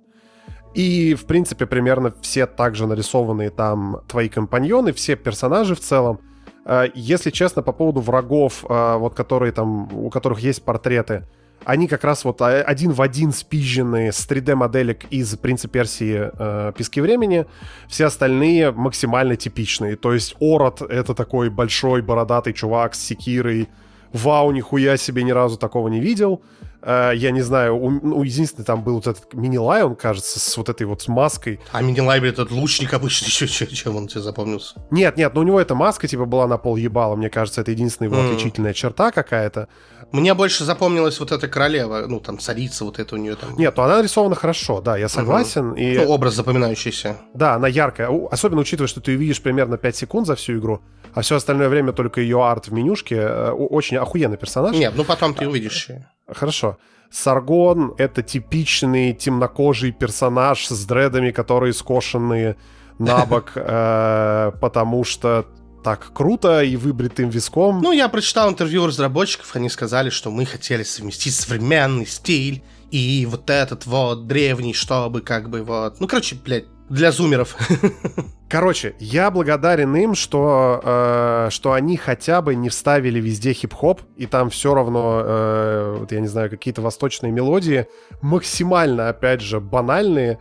[0.75, 6.21] И, в принципе, примерно все также нарисованные там твои компаньоны, все персонажи в целом.
[6.67, 11.27] Э, Если честно, по поводу врагов, вот которые там, у которых есть портреты,
[11.65, 16.31] они как раз вот а- один в один спизжены с 3D-моделек из «Принца Персии.
[16.39, 17.47] э, Пески времени».
[17.89, 19.97] Все остальные максимально типичные.
[19.97, 23.69] То есть Ород— это такой большой бородатый чувак с секирой.
[24.13, 26.41] Вау, нихуя себе, ни разу такого не видел.
[26.81, 30.69] Э, Я не знаю, у, ну, единственный там был вот этот мини-лайон, кажется, с вот
[30.71, 31.61] этой вот с маской.
[31.73, 34.77] А мини-лайбрери этот лучник обычно чем он тебе запомнился?
[34.91, 37.73] Нет, нет, но у него эта маска типа была на пол ебала, мне кажется, это
[37.73, 38.31] единственная его Мгм.
[38.31, 39.69] отличительная черта какая-то.
[40.13, 43.55] Мне больше запомнилась вот эта королева, ну там царица вот эта у нее там.
[43.59, 45.73] Нет, ну она нарисована хорошо, да, я согласен.
[45.75, 47.17] И Ну, образ запоминающийся.
[47.35, 48.09] да, она яркая.
[48.31, 50.81] Особенно учитывая, что ты ее видишь примерно 5 секунд за всю игру,
[51.13, 53.17] а все остальное время только ее арт в менюшке.
[53.17, 54.75] э, Очень охуенный персонаж.
[54.75, 55.89] Нет, ну потом ты увидишь.
[56.27, 56.79] Хорошо.
[57.11, 62.57] Саргон— это типичный темнокожий персонаж с дредами, которые скошенные
[62.99, 65.45] на бок, э, потому что
[65.89, 67.81] так круто и выбритым виском.
[67.81, 73.49] Ну, я прочитал интервью разработчиков, они сказали, что мы хотели совместить современный стиль и вот
[73.49, 75.99] этот вот древний, чтобы как бы вот...
[75.99, 77.57] Ну, короче, блядь, для зумеров.
[78.51, 84.27] Короче, я благодарен им, что, э, что они хотя бы не вставили везде хип-хоп, и
[84.27, 87.87] там все равно, э, вот я не знаю, какие-то восточные мелодии,
[88.23, 90.39] максимально, опять же, банальные.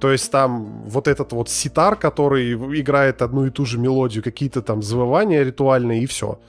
[0.00, 4.62] То есть там вот этот вот ситар, который играет одну и ту же мелодию, какие-то
[4.62, 6.40] там завывания ритуальные, и все.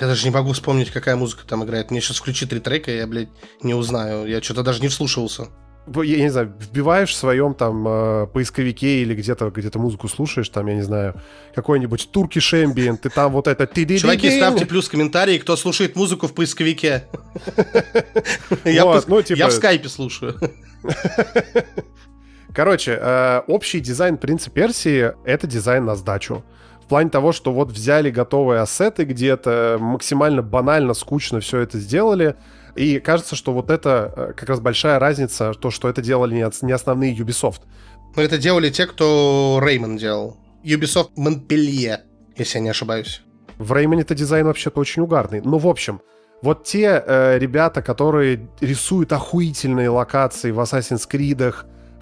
[0.00, 1.90] Я даже не могу вспомнить, какая музыка там играет.
[1.90, 3.28] Мне сейчас включи три трека, я, блядь,
[3.62, 4.26] не узнаю.
[4.26, 5.48] Я что-то даже не вслушивался
[5.86, 10.66] я не знаю, вбиваешь в своем там э, поисковике или где-то где-то музыку слушаешь, там,
[10.68, 11.20] я не знаю,
[11.54, 13.66] какой-нибудь турки Ambient, ты там вот это...
[13.66, 17.04] Чуваки, ставьте плюс комментарии, кто слушает музыку в поисковике.
[19.08, 20.38] Ну, типа я в скайпе слушаю.
[22.54, 26.44] Короче, э, общий дизайн принца Персии— это дизайн на сдачу.
[26.82, 32.36] В плане того, что вот взяли готовые ассеты где-то, максимально банально, скучно все это сделали,
[32.74, 36.72] и кажется, что вот это э, как раз большая разница, то, что это делали не
[36.72, 37.62] основные Ubisoft.
[38.16, 40.36] Но это делали те, кто Реймон делал.
[40.62, 42.02] Ubisoft Монпелье,
[42.36, 43.22] если я не ошибаюсь.
[43.58, 45.40] В Rayman е-то дизайн вообще-то очень угарный.
[45.42, 46.02] Ну, в общем,
[46.42, 51.54] вот те э, ребята, которые рисуют охуительные локации в Assassin's Creed,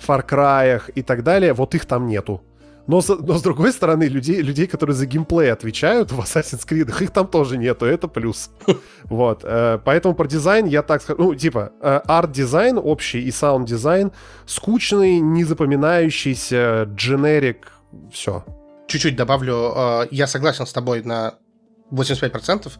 [0.06, 2.42] Far Cry и так далее, вот их там нету.
[2.86, 7.10] Но, но с другой стороны, людей, людей, которые за геймплей отвечают в Assassin's Creed, их
[7.10, 8.50] там тоже нету, это плюс.
[9.04, 14.12] Вот, э, поэтому про дизайн я так скажу, ну, типа, э, арт-дизайн общий и саунд-дизайн
[14.46, 17.72] скучный, незапоминающийся, дженерик,
[18.12, 18.44] все.
[18.88, 21.34] Чуть-чуть добавлю, э, я согласен с тобой на
[21.92, 22.72] 85%,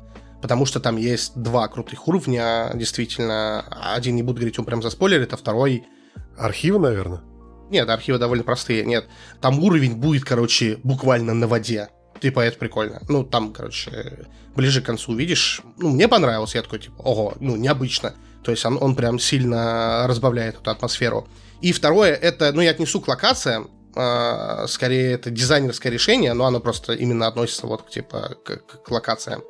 [0.43, 3.65] потому что там есть два крутых уровня, действительно.
[3.95, 5.85] Один не буду говорить, он прям заспойлерит, а второй...
[6.37, 7.21] Архивы, наверное?
[7.71, 9.07] Нет, архивы довольно простые, нет.
[9.41, 11.89] Там уровень будет, короче, буквально на воде.
[12.21, 13.01] Типа, это прикольно.
[13.09, 15.63] Ну, там, короче, ближе к концу увидишь.
[15.79, 16.55] Ну, мне понравилось.
[16.55, 18.15] Я такой, типа, ого, ну, необычно.
[18.43, 21.29] То есть он, он прям сильно разбавляет эту атмосферу.
[21.61, 23.71] И второе, это, ну, я отнесу к локациям.
[23.95, 28.91] Э, скорее, это дизайнерское решение, но оно просто именно относится вот, типа, к, к, к
[28.91, 29.43] локациям.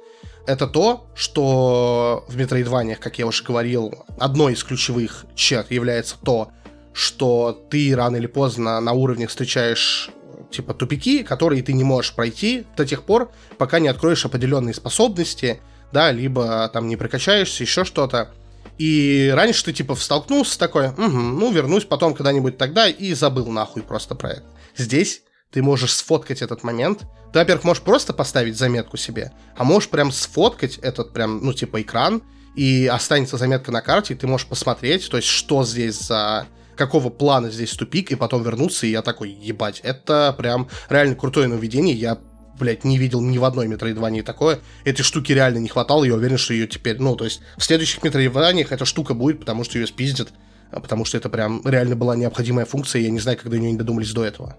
[0.47, 6.51] Это то, что в Метроидваниях, как я уже говорил, одной из ключевых черт является то,
[6.93, 10.11] что ты рано или поздно на уровнях встречаешь
[10.51, 15.61] типа тупики, которые ты не можешь пройти до тех пор, пока не откроешь определенные способности,
[15.93, 18.31] да, либо там не прокачаешься, еще что-то.
[18.79, 23.83] И раньше ты типа столкнулся такой, угу, ну вернусь потом когда-нибудь тогда и забыл нахуй
[23.83, 24.45] просто про это.
[24.77, 27.07] Здесь ты можешь сфоткать этот момент.
[27.33, 31.83] Ты, во-первых, можешь просто поставить заметку себе, а можешь прям сфоткать этот прям, ну, типа,
[31.83, 32.23] экран,
[32.57, 37.11] и останется заметка на карте, и ты можешь посмотреть, то есть, что здесь за какого
[37.11, 41.95] плана здесь тупик, и потом вернуться, и я такой, ебать, это прям реально крутое нововведение,
[41.95, 42.19] я
[42.59, 44.61] блядь, не видел ни в одной метроидвании такое.
[44.85, 48.03] Этой штуки реально не хватало, я уверен, что ее теперь, ну, то есть в следующих
[48.03, 50.29] метроидваниях эта штука будет, потому что ее спиздят,
[50.71, 53.79] а потому что это прям реально была необходимая функция, я не знаю, когда нее не
[53.79, 54.59] додумались до этого.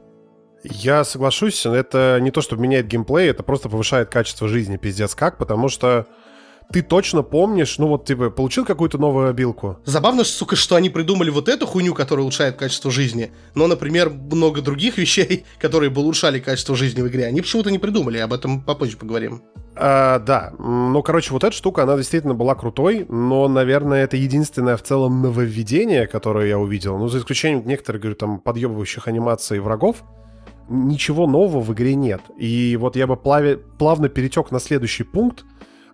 [0.63, 5.37] Я соглашусь, это не то, что меняет геймплей, это просто повышает качество жизни, пиздец как,
[5.37, 6.07] потому что
[6.71, 9.79] ты точно помнишь, ну вот, типа, получил какую-то новую обилку.
[9.85, 14.61] Забавно, сука, что они придумали вот эту хуйню, которая улучшает качество жизни, но, например, много
[14.61, 18.61] других вещей, которые бы улучшали качество жизни в игре, они почему-то не придумали, об этом
[18.61, 19.41] попозже поговорим.
[19.75, 24.77] А, да, ну, короче, вот эта штука, она действительно была крутой, но, наверное, это единственное
[24.77, 30.03] в целом нововведение, которое я увидел, ну, за исключением некоторых, говорю, там, подъебывающих анимаций врагов,
[30.69, 32.21] ничего нового в игре нет.
[32.37, 35.43] И вот я бы плаве, плавно перетек на следующий пункт,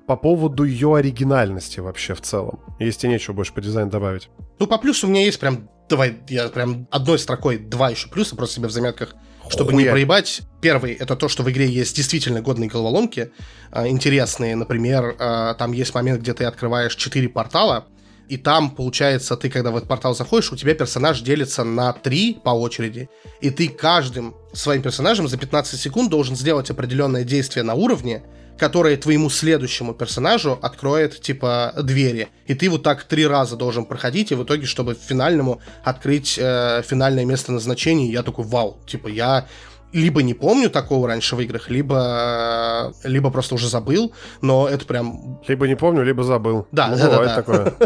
[0.07, 2.59] по поводу ее оригинальности вообще в целом.
[2.79, 4.29] Если нечего больше по дизайну добавить.
[4.57, 8.35] Ну, по плюсу у меня есть прям, давай, я прям одной строкой два еще плюса
[8.35, 9.15] просто себе в заметках,
[9.49, 9.83] чтобы Хуя.
[9.83, 10.43] не проебать.
[10.61, 13.31] Первый, это то, что в игре есть действительно годные головоломки,
[13.71, 14.55] э, интересные.
[14.55, 17.85] Например, э, там есть момент, где ты открываешь четыре портала,
[18.29, 22.37] и там, получается, ты, когда в этот портал заходишь, у тебя персонаж делится на три
[22.43, 23.09] по очереди,
[23.41, 28.23] и ты каждым своим персонажем за 15 секунд должен сделать определенное действие на уровне,
[28.57, 32.27] которое твоему следующему персонажу откроет, типа, двери.
[32.47, 36.81] И ты вот так три раза должен проходить, и в итоге, чтобы финальному открыть э,
[36.85, 39.47] финальное место назначения, я такой, вау, типа, я
[39.93, 45.39] либо не помню такого раньше в играх, либо, либо просто уже забыл, но это прям...
[45.47, 46.67] Либо не помню, либо забыл.
[46.71, 47.35] Да, ну, да, да, да.
[47.35, 47.73] такое.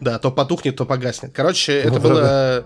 [0.00, 1.32] Да, то потухнет, то погаснет.
[1.34, 2.64] Короче, это было...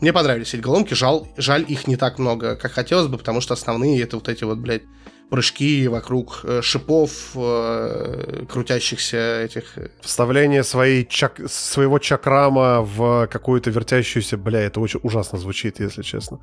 [0.00, 3.54] Мне понравились эти головоломки, жаль, жаль их не так много, как хотелось бы, потому что
[3.54, 4.82] основные это вот эти вот, блядь,
[5.30, 9.78] прыжки вокруг э, шипов, э, крутящихся этих...
[9.78, 11.40] Э, Вставление своей чак...
[11.48, 14.36] своего чакрама в какую-то вертящуюся...
[14.36, 16.40] Бля, это очень ужасно звучит, если честно.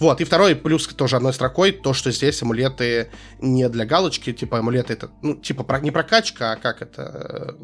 [0.00, 4.58] Вот, и второй плюс тоже одной строкой, то, что здесь амулеты не для галочки, типа
[4.58, 7.54] амулеты это, ну, типа про, не прокачка, а как это...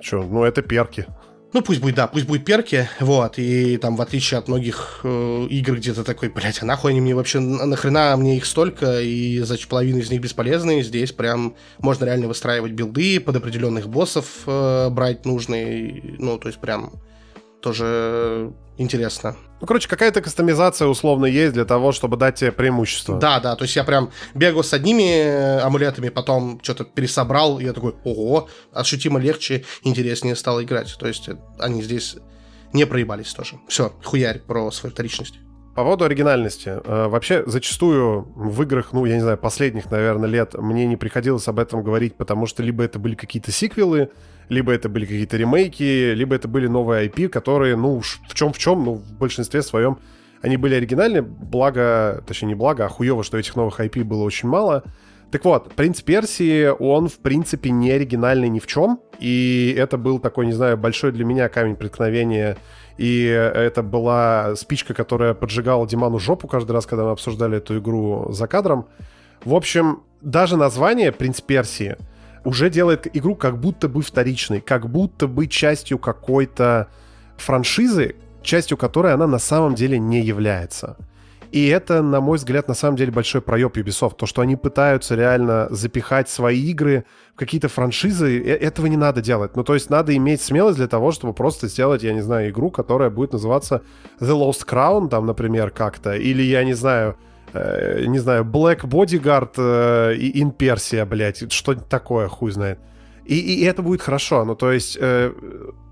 [0.00, 1.06] Че, ну это перки.
[1.52, 5.46] Ну, пусть будет, да, пусть будет перки, вот, и там, в отличие от многих э,
[5.50, 9.38] игр, где то такой, блядь, а нахуй они мне вообще, нахрена мне их столько, и
[9.38, 14.88] значит, половина из них бесполезные, здесь прям можно реально выстраивать билды под определенных боссов, э,
[14.90, 16.90] брать нужные, ну, то есть прям
[17.64, 19.36] тоже интересно.
[19.62, 23.18] Ну, короче, какая-то кастомизация условно есть для того, чтобы дать тебе преимущество.
[23.18, 27.64] Да, да, то есть я прям бегал с одними э, амулетами, потом что-то пересобрал, и
[27.64, 30.94] я такой, ого, ощутимо легче, интереснее стало играть.
[30.98, 32.16] То есть э, они здесь
[32.74, 33.58] не проебались тоже.
[33.66, 35.36] Все, хуярь про свою вторичность.
[35.74, 36.80] По поводу оригинальности.
[36.84, 41.48] Э, вообще, зачастую в играх, ну, я не знаю, последних, наверное, лет мне не приходилось
[41.48, 44.10] об этом говорить, потому что либо это были какие-то сиквелы,
[44.48, 48.58] либо это были какие-то ремейки, либо это были новые IP, которые, ну, в чем в
[48.58, 49.98] чем, ну, в большинстве своем
[50.42, 54.48] они были оригинальны, благо, точнее не благо, а хуево, что этих новых IP было очень
[54.48, 54.84] мало.
[55.30, 60.18] Так вот, «Принц Персии», он, в принципе, не оригинальный ни в чем, и это был
[60.18, 62.58] такой, не знаю, большой для меня камень преткновения,
[62.96, 68.28] и это была спичка, которая поджигала Диману жопу каждый раз, когда мы обсуждали эту игру
[68.30, 68.86] за кадром.
[69.44, 71.96] В общем, даже название «Принц Персии»
[72.44, 76.88] уже делает игру как будто бы вторичной, как будто бы частью какой-то
[77.36, 80.96] франшизы, частью которой она на самом деле не является.
[81.54, 84.16] И это, на мой взгляд, на самом деле большой проеб Ubisoft.
[84.16, 89.22] То, что они пытаются реально запихать свои игры в какие-то франшизы, э, этого не надо
[89.22, 89.54] делать.
[89.54, 92.72] Ну, то есть надо иметь смелость для того, чтобы просто сделать, я не знаю, игру,
[92.72, 93.82] которая будет называться
[94.18, 96.16] The Lost Crown, там, например, как-то.
[96.16, 97.16] Или, я не знаю,
[97.52, 102.80] э, не знаю, Black Bodyguard э, In Persia, блядь, что-нибудь такое, хуй знает.
[103.26, 104.44] И, и это будет хорошо.
[104.44, 105.32] Ну, то есть э,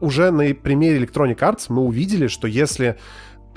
[0.01, 2.99] уже на примере Electronic Arts мы увидели, что если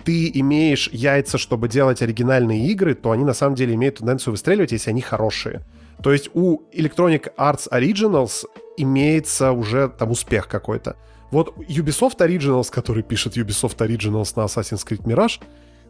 [0.03, 4.71] ты имеешь яйца, чтобы делать оригинальные игры, то они на самом деле имеют тенденцию выстреливать,
[4.71, 5.63] если они хорошие.
[6.03, 8.45] То есть у Electronic Arts Originals
[8.77, 10.97] имеется уже там успех какой-то.
[11.31, 15.41] Вот Ubisoft Originals, который пишет Ubisoft Originals на Assassin's Creed Mirage,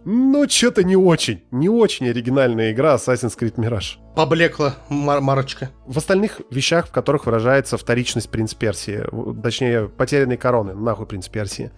[0.07, 1.43] ну, что-то не очень.
[1.49, 3.97] Не очень оригинальная игра Assassin's Creed Mirage.
[4.15, 5.71] Поблекла мар марочка.
[5.87, 9.03] В остальных вещах, в которых выражается вторичность Принц Персии,
[9.41, 11.71] точнее, потерянной короны, нахуй Принц Персии.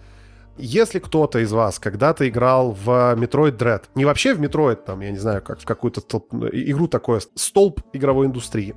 [0.58, 5.10] Если кто-то из вас когда-то играл в Metroid Dread, не вообще в Metroid, там, я
[5.12, 6.34] не знаю, как в какую-то столб...
[6.52, 8.74] игру такое, столб игровой индустрии,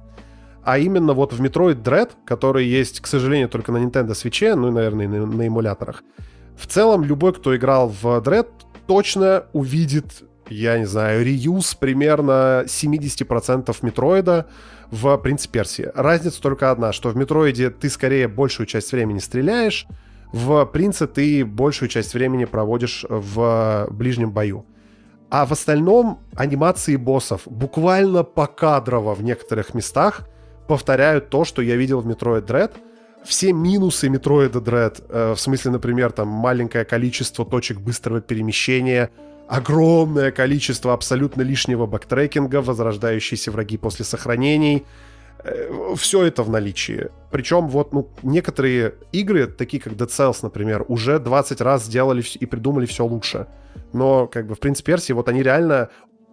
[0.64, 4.68] а именно вот в Metroid Dread, который есть, к сожалению, только на Nintendo Switch, ну
[4.68, 6.04] и, наверное, на, на эмуляторах.
[6.56, 8.48] В целом, любой, кто играл в Dread,
[8.86, 14.48] точно увидит, я не знаю, реюз примерно 70% метроида
[14.92, 15.90] в «Принц Персии».
[15.96, 19.88] Разница только одна, что в метроиде ты скорее большую часть времени стреляешь,
[20.32, 24.66] в «Принце» ты большую часть времени проводишь в ближнем бою.
[25.30, 30.28] А в остальном анимации боссов буквально покадрово в некоторых местах
[30.68, 32.72] повторяют то, что я видел в Metroid Dread—
[33.24, 39.12] все минусы Metroid а Dread, э, в смысле, например, там маленькое количество точек быстрого перемещения,
[39.48, 44.86] огромное количество абсолютно лишнего бэктрекинга, возрождающиеся враги после сохранений,
[45.96, 47.10] все это в наличии.
[47.32, 52.46] Причем вот ну, некоторые игры, такие как Dead Cells, например, уже 20 раз сделали и
[52.46, 53.48] придумали все лучше.
[53.94, 55.90] Но как бы в Принце Персии вот они реально...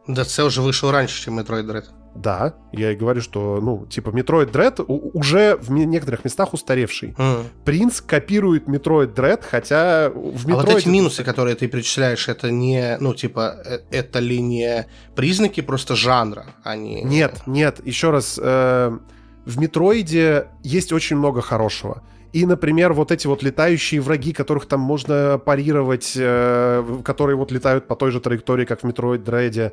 [0.09, 1.85] Dead Cells же вышел раньше, чем Metroid Dread.
[2.15, 7.15] Да, я и говорю, что, ну, типа, Metroid Dread уже в некоторых местах устаревший.
[7.17, 7.45] Mm.
[7.65, 10.53] Принц копирует Metroid Dread, хотя в Metroid...
[10.53, 14.87] А вот эти минусы, которые ты перечисляешь, это не, ну, типа, э, это ли не
[15.15, 16.47] признаки просто жанра.
[16.65, 18.99] А нет, нет, еще раз, э,
[19.45, 22.03] в Метроиде есть очень много хорошего.
[22.33, 27.87] И, например, вот эти вот летающие враги, которых там можно парировать, э, которые вот летают
[27.87, 29.73] по той же траектории, как в Metroid Dread.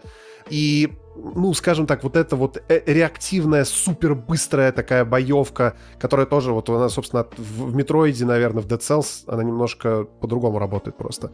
[0.49, 6.53] И, ну, скажем так, вот эта вот э, реактивная, супер быстрая такая боевка, которая тоже,
[6.53, 11.31] вот она, собственно, в Метроиде, наверное, в Dead Cells, она немножко по-другому работает просто.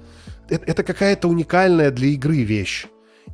[0.50, 2.88] Это, это какая-то уникальная для игры вещь.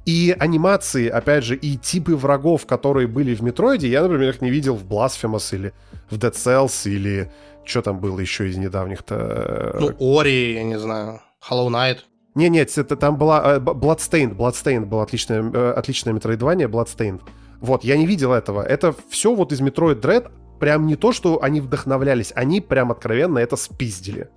[0.06, 4.50] И анимации, опять же, и типы врагов, которые были в Метроиде, я, например, их не
[4.50, 5.73] видел в Blasphemous или
[6.10, 7.32] в Dead Cells, или
[7.67, 9.77] что там было еще из недавних-то?
[9.80, 11.99] Ну, Ори, я не знаю, Hollow Knight.
[12.36, 17.21] Не, нет, это там была э, Bloodstained, Bloodstained была отличная, э, отличное метроидвание, Bloodstained.
[17.62, 18.62] Вот, я не видел этого.
[18.62, 23.39] Это все вот из Metroid Dread, прям не то, что они вдохновлялись, они прям откровенно
[23.39, 24.30] это спиздили.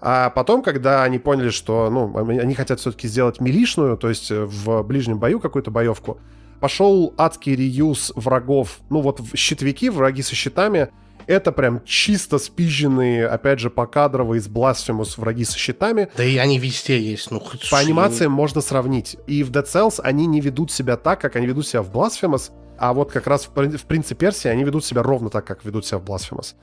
[0.00, 4.44] А потом, когда они поняли, что, ну, они хотят все-таки сделать милишную, то есть э,
[4.44, 6.18] в ближнем бою какую-то боевку,
[6.60, 10.88] пошел адский реюз врагов, ну вот щитовики, враги со щитами,
[11.26, 16.08] это прям чисто спизженные, опять же, покадрово из Blasphemous враги со щитами.
[16.16, 17.30] Да и они везде есть.
[17.30, 19.16] Ну, хоть По анимациям можно сравнить.
[19.26, 22.50] И в Dead Cells они не ведут себя так, как они ведут себя в Blasphemous,
[22.78, 25.86] а вот как раз в, в Принце Персии они ведут себя ровно так, как ведут
[25.86, 26.54] себя в Blasphemous.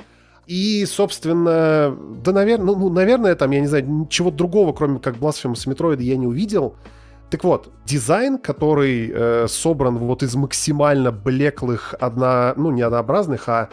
[0.48, 5.16] И, собственно, да, наверное, ну, ну, наверное, там, я не знаю, ничего другого, кроме как
[5.16, 6.76] Blasphemous Metroid, я не увидел.
[7.30, 13.70] Так вот, дизайн, который э, собран вот из максимально блеклых, одна, ну, не однообразных, а,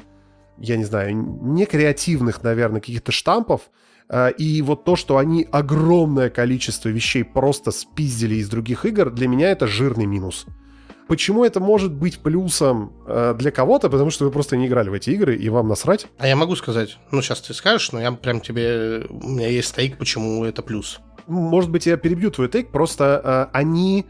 [0.61, 3.71] я не знаю, не креативных, наверное, каких-то штампов,
[4.09, 9.29] э, и вот то, что они огромное количество вещей просто спиздили из других игр, для
[9.29, 10.47] меня это жирный минус.
[11.09, 13.88] Почему это может быть плюсом э, для кого-то?
[13.88, 16.07] Потому что вы просто не играли в эти игры, и вам насрать.
[16.18, 19.68] А я могу сказать, ну сейчас ты скажешь, но я прям тебе, у меня есть
[19.68, 21.01] стейк, почему это плюс.
[21.27, 24.05] Может быть, я перебью твой тейк, просто э, они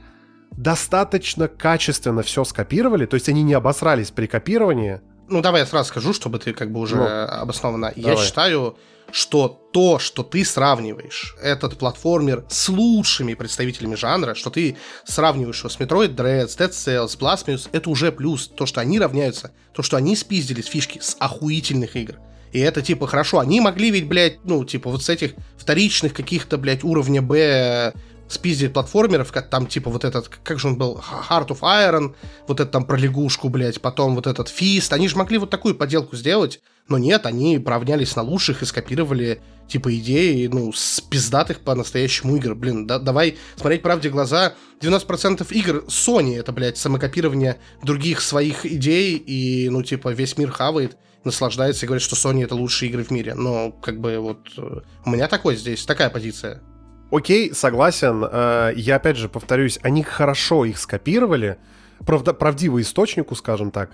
[0.51, 5.01] достаточно качественно все скопировали, то есть они не обосрались при копировании.
[5.29, 7.93] Ну, давай я сразу скажу, чтобы ты как бы уже ну, обоснованно.
[7.95, 8.17] Давай.
[8.17, 8.77] Я считаю,
[9.11, 15.69] что то, что ты сравниваешь этот платформер с лучшими представителями жанра, что ты сравниваешь его
[15.69, 16.14] с Metroid
[16.47, 18.49] с Dead Cells, Blasphemous, это уже плюс.
[18.49, 22.17] То, что они равняются, то, что они спиздили с фишки с охуительных игр.
[22.53, 23.41] И это, типа, хорошо.
[23.41, 27.93] Они могли ведь, блядь, ну, типа, вот с этих вторичных каких-то, блядь, уровня Б
[28.29, 32.14] спиздить платформеров, как там, типа, вот этот, как же он был, Heart of Iron,
[32.47, 35.75] вот это там про лягушку, блядь, потом вот этот Фист, они же могли вот такую
[35.75, 41.61] поделку сделать, но нет, они поравнялись на лучших и скопировали, типа, идеи, ну, с пиздатых
[41.61, 42.55] по-настоящему игр.
[42.55, 44.55] Блин, да, давай смотреть правде в глаза.
[44.81, 50.97] 90% игр Sony это, блядь, самокопирование других своих идей, и, ну, типа, весь мир хавает,
[51.25, 53.35] наслаждается и говорит, что Sony это лучшие игры в мире.
[53.35, 56.62] Но, как бы, вот, э, у меня такой здесь, такая позиция.
[57.11, 58.25] Окей, согласен.
[58.31, 61.59] Э, я опять же повторюсь, они хорошо их скопировали,
[62.05, 63.92] правда, правдивый источнику, скажем так.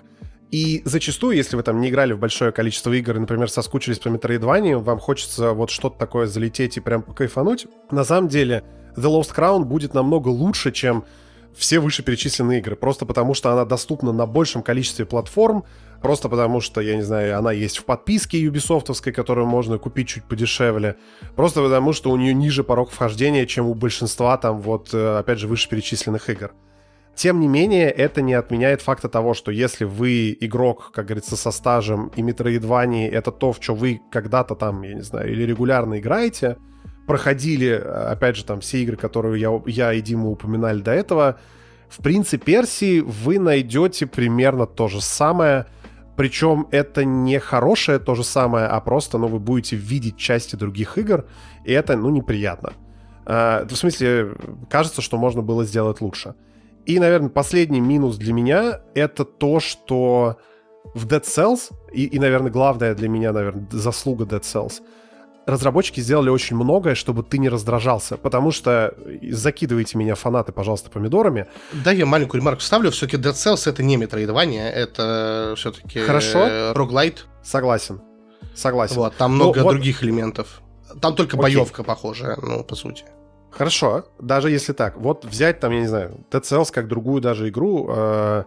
[0.51, 4.09] И зачастую, если вы там не играли в большое количество игр, и, например, соскучились по
[4.09, 8.63] Metroidvania, вам хочется вот что-то такое залететь и прям покайфануть, на самом деле
[8.95, 11.05] The Lost Crown будет намного лучше, чем
[11.55, 15.63] все вышеперечисленные игры, просто потому что она доступна на большем количестве платформ,
[16.01, 20.23] просто потому что, я не знаю, она есть в подписке юбисофтовской, которую можно купить чуть
[20.25, 20.97] подешевле,
[21.35, 25.39] просто потому что у нее ниже порог вхождения, чем у большинства там вот, э, опять
[25.39, 26.51] же, вышеперечисленных игр.
[27.15, 31.51] Тем не менее, это не отменяет факта того, что если вы игрок, как говорится, со
[31.51, 35.97] стажем, и Metroidvania— это то, в что вы когда-то там, я не знаю, или регулярно
[35.99, 36.57] играете,
[37.07, 41.39] проходили, опять же, там, все игры, которые я, я и Дима упоминали до этого,
[41.87, 45.67] в принципе, Персии вы найдете примерно то же самое,
[46.15, 50.97] причем это не хорошее то же самое, а просто, ну, вы будете видеть части других
[50.97, 51.25] игр,
[51.65, 52.73] и это, ну, неприятно.
[53.25, 54.35] А, в смысле,
[54.69, 56.35] кажется, что можно было сделать лучше.
[56.85, 60.37] И, наверное, последний минус для меня— это то, что
[60.93, 64.81] в Dead Cells, и, и, наверное, главная для меня, наверное, заслуга Dead Cells,
[65.45, 68.93] разработчики сделали очень многое, чтобы ты не раздражался, потому что
[69.29, 71.47] закидывайте меня, фанаты, пожалуйста, помидорами.
[71.71, 76.73] Да, я маленькую ремарку вставлю, все-таки Dead Cells это не метроидвание, это все-таки Хорошо.
[76.73, 77.27] роглайт.
[77.43, 78.01] Согласен,
[78.53, 78.95] согласен.
[78.95, 80.05] Вот, там много Но, других вот...
[80.07, 80.61] элементов.
[81.01, 81.55] Там только Окей.
[81.55, 83.05] боевка похожая, ну, по сути.
[83.51, 84.97] Хорошо, даже если так.
[84.97, 87.87] Вот взять там, я не знаю, Dead Cells как другую даже игру.
[87.89, 88.43] Э,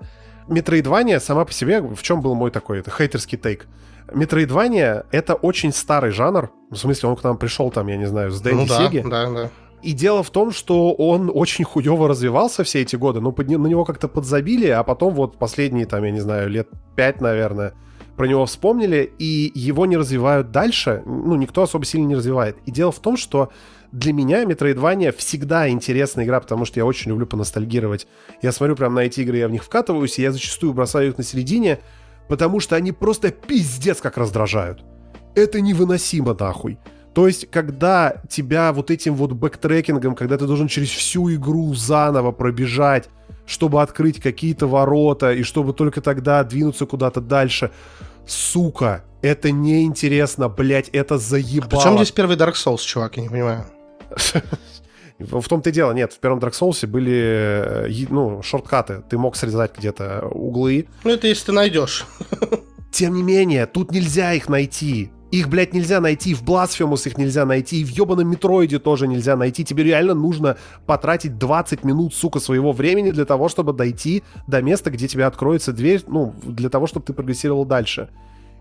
[0.49, 3.67] Метроидвания сама по себе, в чем был мой такой, это хейтерский тейк.
[4.13, 6.51] Метроидвания— это очень старый жанр.
[6.71, 9.03] В смысле, он к нам пришел там, я не знаю, с Дэнди ну, да, Сеги.
[9.07, 9.51] да, да.
[9.83, 13.67] И дело в том, что он очень хуево развивался все эти годы, ну, под, на
[13.67, 17.75] него как-то подзабили, а потом вот последние, там, я не знаю, лет пять, наверное,
[18.17, 22.57] про него вспомнили, и его не развивают дальше, ну, никто особо сильно не развивает.
[22.67, 23.51] И дело в том, что
[23.93, 28.09] для меня Metroidvania всегда интересная игра, потому что я очень люблю поностальгировать.
[28.43, 31.19] Я смотрю прям на эти игры, я в них вкатываюсь, и я зачастую бросаю их
[31.19, 31.79] на середине,
[32.29, 34.85] потому что они просто пиздец как раздражают.
[35.35, 36.79] Это невыносимо нахуй.
[37.15, 42.33] То есть, когда тебя вот этим вот бэктрекингом, когда ты должен через всю игру заново
[42.33, 43.09] пробежать,
[43.47, 47.71] чтобы открыть какие-то ворота, и чтобы только тогда двинуться куда-то дальше.
[48.27, 51.67] Сука, это неинтересно, блять, это заебало.
[51.73, 53.65] А причем здесь первый Dark Souls, чувак, я не понимаю.
[55.19, 59.03] В том-то и дело, нет, в первом Dark Souls были, э, ну, шорткаты.
[59.09, 60.87] Ты мог срезать где-то углы.
[61.03, 62.07] Ну, это если ты найдешь.
[62.93, 65.11] Тем не менее, тут нельзя их найти.
[65.31, 69.37] Их, блядь, нельзя найти, в Blasphemous их нельзя найти, и в ебаном Метроиде тоже нельзя
[69.37, 69.63] найти.
[69.63, 74.91] Тебе реально нужно потратить 20 минут, сука, своего времени для того, чтобы дойти до места,
[74.91, 78.09] где тебе откроется дверь, ну, для того, чтобы ты прогрессировал дальше.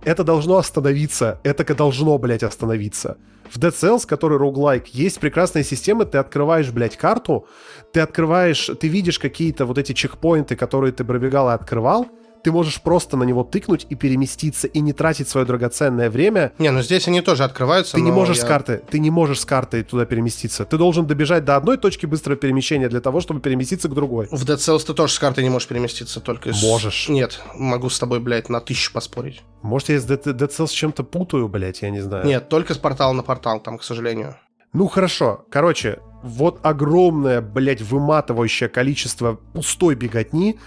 [0.04, 1.40] Это должно остановиться.
[1.44, 3.18] Это должно, блядь, остановиться.
[3.50, 7.48] В Dead Cells, который роуглайк, есть прекрасная система, ты открываешь, блядь, карту,
[7.94, 12.08] ты открываешь, ты видишь какие-то вот эти чекпоинты, которые ты пробегал и открывал,
[12.48, 16.54] ты можешь просто на него тыкнуть и переместиться, и не тратить свое драгоценное время.
[16.60, 17.98] Не, ну здесь они тоже открываются.
[17.98, 18.44] Ты не можешь я...
[18.44, 20.64] с карты, ты не можешь с карты туда переместиться.
[20.64, 24.30] Ты должен добежать до одной точки быстрого перемещения для того, чтобы переместиться к другой.
[24.32, 26.64] В Dead Cells ты тоже с карты не можешь переместиться, только с...
[26.64, 27.10] Можешь.
[27.10, 29.44] Нет, могу с тобой, блядь, на тысячу поспорить.
[29.62, 32.26] Может, я с Dead, Dead Cells с чем-то путаю, блядь, я не знаю.
[32.26, 34.38] Нет, только с портала на портал, там, к сожалению.
[34.71, 40.58] Ну хорошо, короче, вот огромное, блядь, выматывающее количество пустой беготни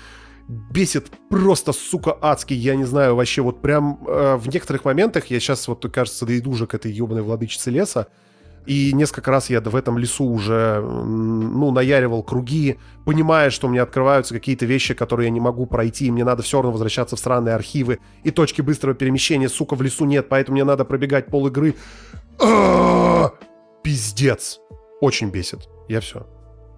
[0.50, 5.38] бесит просто, сука, адский, я не знаю, вообще вот прям э, в некоторых моментах, я
[5.38, 8.08] сейчас вот, кажется, дойду уже к этой ебаной владычице леса,
[8.66, 14.34] и несколько раз я в этом лесу уже, ну, наяривал круги, понимая, что мне открываются
[14.34, 17.54] какие-то вещи, которые я не могу пройти, и мне надо все равно возвращаться в странные
[17.54, 21.74] архивы, и точки быстрого перемещения, сука, в лесу нет, поэтому мне надо пробегать пол игры.
[23.82, 24.58] Пиздец.
[25.00, 25.68] Очень бесит.
[25.88, 26.26] Я все.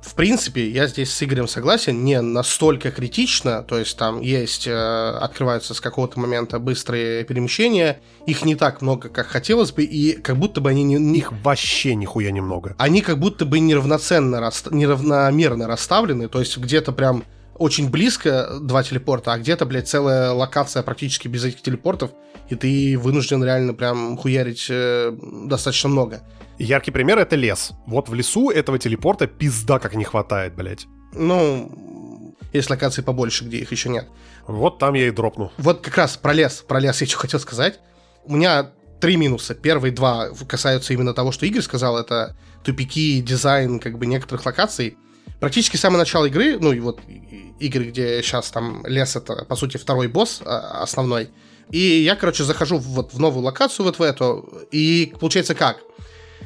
[0.03, 4.73] В принципе, я здесь с Игорем согласен, не настолько критично, то есть там есть, э,
[4.73, 10.37] открываются с какого-то момента быстрые перемещения, их не так много, как хотелось бы, и как
[10.39, 11.19] будто бы они не...
[11.19, 12.75] Их вообще нихуя немного.
[12.79, 17.25] Они как будто бы неравноценно, неравномерно расставлены, то есть где-то прям
[17.59, 22.11] очень близко два телепорта, а где-то, блядь, целая локация практически без этих телепортов,
[22.49, 25.13] и ты вынужден реально прям хуярить э,
[25.47, 26.23] достаточно много.
[26.59, 27.73] Яркий пример— это лес.
[27.87, 30.87] Вот в лесу этого телепорта пизда как не хватает, блядь.
[31.15, 34.09] Ну, есть локации побольше, где их еще нет.
[34.47, 35.51] Вот там я и дропну.
[35.59, 37.81] Вот как раз про лес, про лес я что хотел сказать.
[38.25, 39.55] У меня три минуса.
[39.55, 44.97] Первые два касаются именно того, что Игорь сказал, это тупики, дизайн как бы некоторых локаций
[45.43, 47.01] практически самое начало игры, ну и вот
[47.59, 51.31] игры, где сейчас там лес, это, по сути, второй босс а, основной.
[51.69, 55.79] И я, короче, захожу вот в новую локацию, вот в эту, и получается как?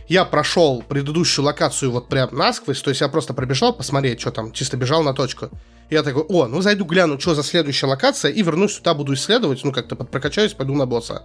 [0.09, 4.51] Я прошел предыдущую локацию вот прям насквозь, то есть я просто пробежал посмотреть, что там,
[4.53, 5.51] чисто бежал на точку.
[5.91, 9.63] Я такой, о, ну зайду гляну, что за следующая локация, и вернусь сюда, буду исследовать,
[9.63, 11.23] ну как-то подпрокачаюсь, пойду на босса.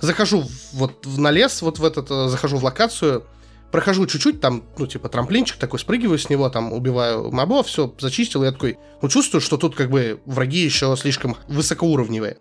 [0.00, 3.26] Захожу вот на лес, вот в этот, э, захожу в локацию,
[3.74, 8.44] прохожу чуть-чуть, там, ну, типа, трамплинчик такой, спрыгиваю с него, там, убиваю мобов, все, зачистил,
[8.44, 12.36] и я такой, ну, чувствую, что тут, как бы, враги еще слишком высокоуровневые.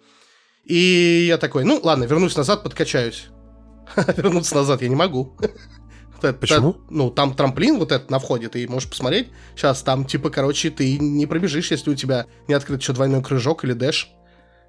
[0.63, 3.29] И я такой, ну, ладно, вернусь назад, подкачаюсь.
[4.15, 5.35] Вернуться назад я не могу.
[6.39, 6.75] Почему?
[6.91, 9.29] Ну, там трамплин вот этот на входе, ты можешь посмотреть.
[9.55, 13.63] Сейчас там, типа, короче, ты не пробежишь, если у тебя не открыт еще двойной крыжок
[13.63, 14.11] или дэш.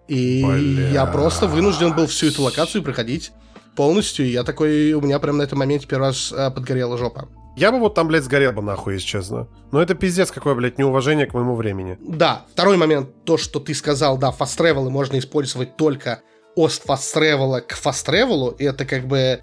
[0.09, 0.41] И
[0.95, 3.33] я просто вынужден был всю эту локацию проходить
[3.77, 4.31] полностью.
[4.31, 7.29] Я такой, у меня прям на этом моменте первый раз а, подгорела жопа.
[7.57, 9.47] Я бы вот там, блядь, сгорел бы нахуй, если честно.
[9.71, 11.97] Но это пиздец какое, блядь, неуважение к моему времени.
[12.01, 16.23] Да, второй момент, то, что ты сказал, да, fast можно использовать только
[16.57, 19.41] от fast к fast и это как бы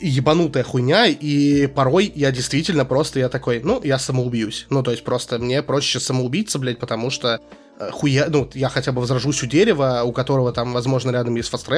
[0.00, 4.66] ебанутая хуйня, и порой я действительно просто, я такой, ну, я самоубьюсь.
[4.70, 7.38] Ну, то есть просто мне проще самоубиться, блядь, потому что э,
[7.92, 11.68] хуя, ну, я хотя бы возрожусь у дерева, у которого там, возможно, рядом есть fast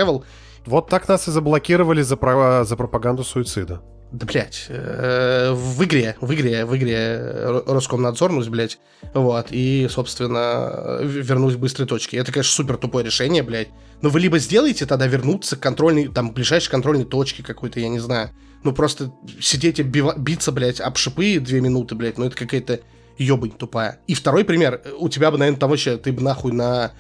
[0.66, 2.64] Вот так нас и заблокировали за, про...
[2.64, 3.82] за пропаганду суицида.
[4.12, 8.78] Да, блядь, э, в игре, в игре, в игре Роскомнадзорнусь, блядь,
[9.14, 12.18] вот, и, собственно, вернусь к быстрой точке.
[12.18, 13.68] Это, конечно, супер тупое решение, блядь,
[14.02, 18.00] но вы либо сделаете тогда вернуться к контрольной, там, ближайшей контрольной точке какой-то, я не
[18.00, 18.30] знаю,
[18.64, 22.80] ну, просто сидеть и биться, блядь, об шипы две минуты, блядь, ну, это какая-то
[23.18, 24.00] ебань тупая.
[24.06, 26.92] И второй пример, у тебя бы, наверное, там вообще, ты бы нахуй на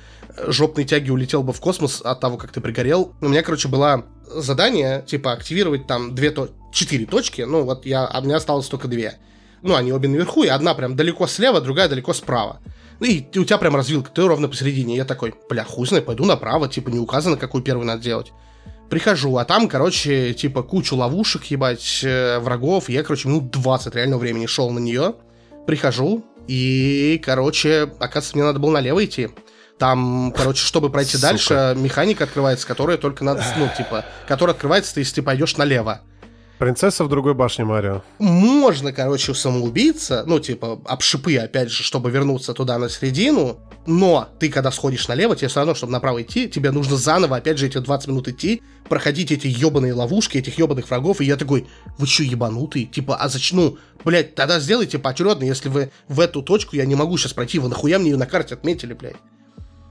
[0.46, 3.14] жопной тяге улетел бы в космос от того, как ты пригорел.
[3.20, 8.06] У меня, короче, было задание, типа, активировать там две, то четыре точки, ну вот я,
[8.06, 9.14] а у осталось только две.
[9.62, 12.60] Ну, они обе наверху, и одна прям далеко слева, другая далеко справа.
[12.98, 14.96] Ну, и у тебя прям развилка, ты ровно посередине.
[14.96, 18.32] Я такой, бля, хуй знает, пойду направо, типа, не указано, какую первую надо делать.
[18.90, 22.88] Прихожу, а там, короче, типа, кучу ловушек, ебать, э, врагов.
[22.88, 25.14] Я, короче, минут 20 реального времени шел на нее.
[25.66, 29.30] Прихожу, и, короче, оказывается, мне надо было налево идти.
[29.78, 31.28] Там, короче, чтобы пройти Сука.
[31.28, 36.02] дальше, механика открывается, которая только надо, ну, типа, которая открывается, если ты пойдешь налево.
[36.62, 38.02] Принцесса в другой башне Марио.
[38.20, 44.48] Можно, короче, самоубийца, ну, типа, обшипы, опять же, чтобы вернуться туда на середину, но ты,
[44.48, 47.78] когда сходишь налево, тебе все равно, чтобы направо идти, тебе нужно заново, опять же, эти
[47.78, 51.66] 20 минут идти, проходить эти ебаные ловушки, этих ебаных врагов, и я такой,
[51.98, 52.86] вы что, ебанутые?
[52.86, 56.94] Типа, а зачем, ну, блядь, тогда сделайте поочередно, если вы в эту точку, я не
[56.94, 59.16] могу сейчас пройти, вы нахуя мне ее на карте отметили, блядь?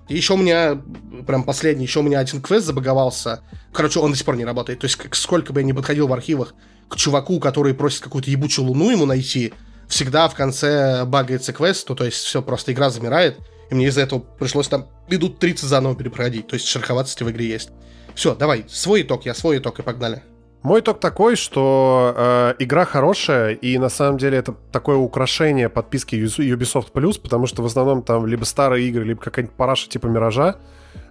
[0.08, 0.82] И еще у меня,
[1.26, 3.42] прям последний, еще у меня один квест забаговался.
[3.72, 4.80] Короче, он до сих пор не работает.
[4.80, 6.54] То есть, сколько бы я ни подходил в архивах
[6.90, 9.54] к чуваку, который просит какую-то ебучую луну ему найти,
[9.88, 13.38] всегда в конце багается квест, то, то есть все, просто игра замирает,
[13.70, 17.48] и мне из-за этого пришлось там минут 30 заново перепроходить, то есть шероховатости в игре
[17.48, 17.70] есть.
[18.16, 20.24] Все, давай, свой итог, я свой итог, и погнали.
[20.64, 26.16] Мой итог такой, что э, игра хорошая, и на самом деле это такое украшение подписки
[26.16, 30.58] Ubisoft Plus, потому что в основном там либо старые игры, либо какая-нибудь параша типа Миража.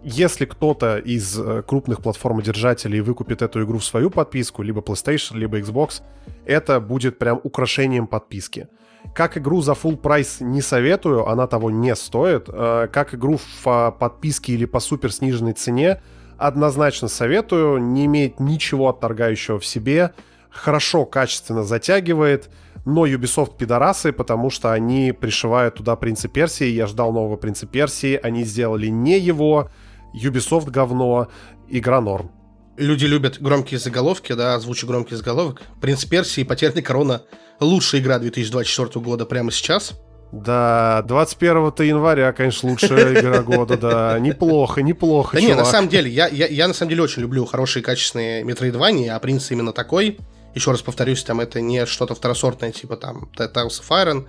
[0.04, 5.58] Если кто-то из э, крупных платформодержателей выкупит эту игру в свою подписку, либо PlayStation, либо
[5.58, 6.02] Xbox,
[6.46, 8.68] это будет прям украшением подписки.
[9.14, 12.48] Как игру за full прайс не советую, она того не стоит.
[12.48, 16.00] Э, как игру в э, подписке или по супер сниженной цене,
[16.40, 17.78] однозначно советую.
[17.78, 20.12] Не имеет ничего отторгающего в себе.
[20.50, 22.50] Хорошо, качественно затягивает.
[22.84, 26.66] Но Ubisoft пидорасы, потому что они пришивают туда принцип Персии.
[26.66, 28.18] Я ждал нового принца Персии.
[28.22, 29.70] Они сделали не его.
[30.14, 31.28] Ubisoft говно.
[31.68, 32.30] Игра норм.
[32.76, 35.60] Люди любят громкие заголовки, да, озвучу громкий заголовок.
[35.80, 37.22] Принц Персии и Потерянная корона.
[37.60, 40.00] Лучшая игра 2024 года прямо сейчас.
[40.32, 44.18] Да, 21 января, конечно, лучшая игра года, да.
[44.20, 47.44] Неплохо, неплохо, Да не, на самом деле, я, я, я на самом деле очень люблю
[47.44, 50.18] хорошие, качественные метроидвани, а принц именно такой.
[50.54, 54.26] Еще раз повторюсь, там это не что-то второсортное, типа там Tales of Iron,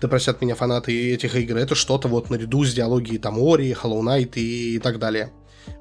[0.00, 4.02] да простят меня фанаты этих игр, это что-то вот наряду с диалогией там Ори, Hollow
[4.02, 5.32] Knight и так далее.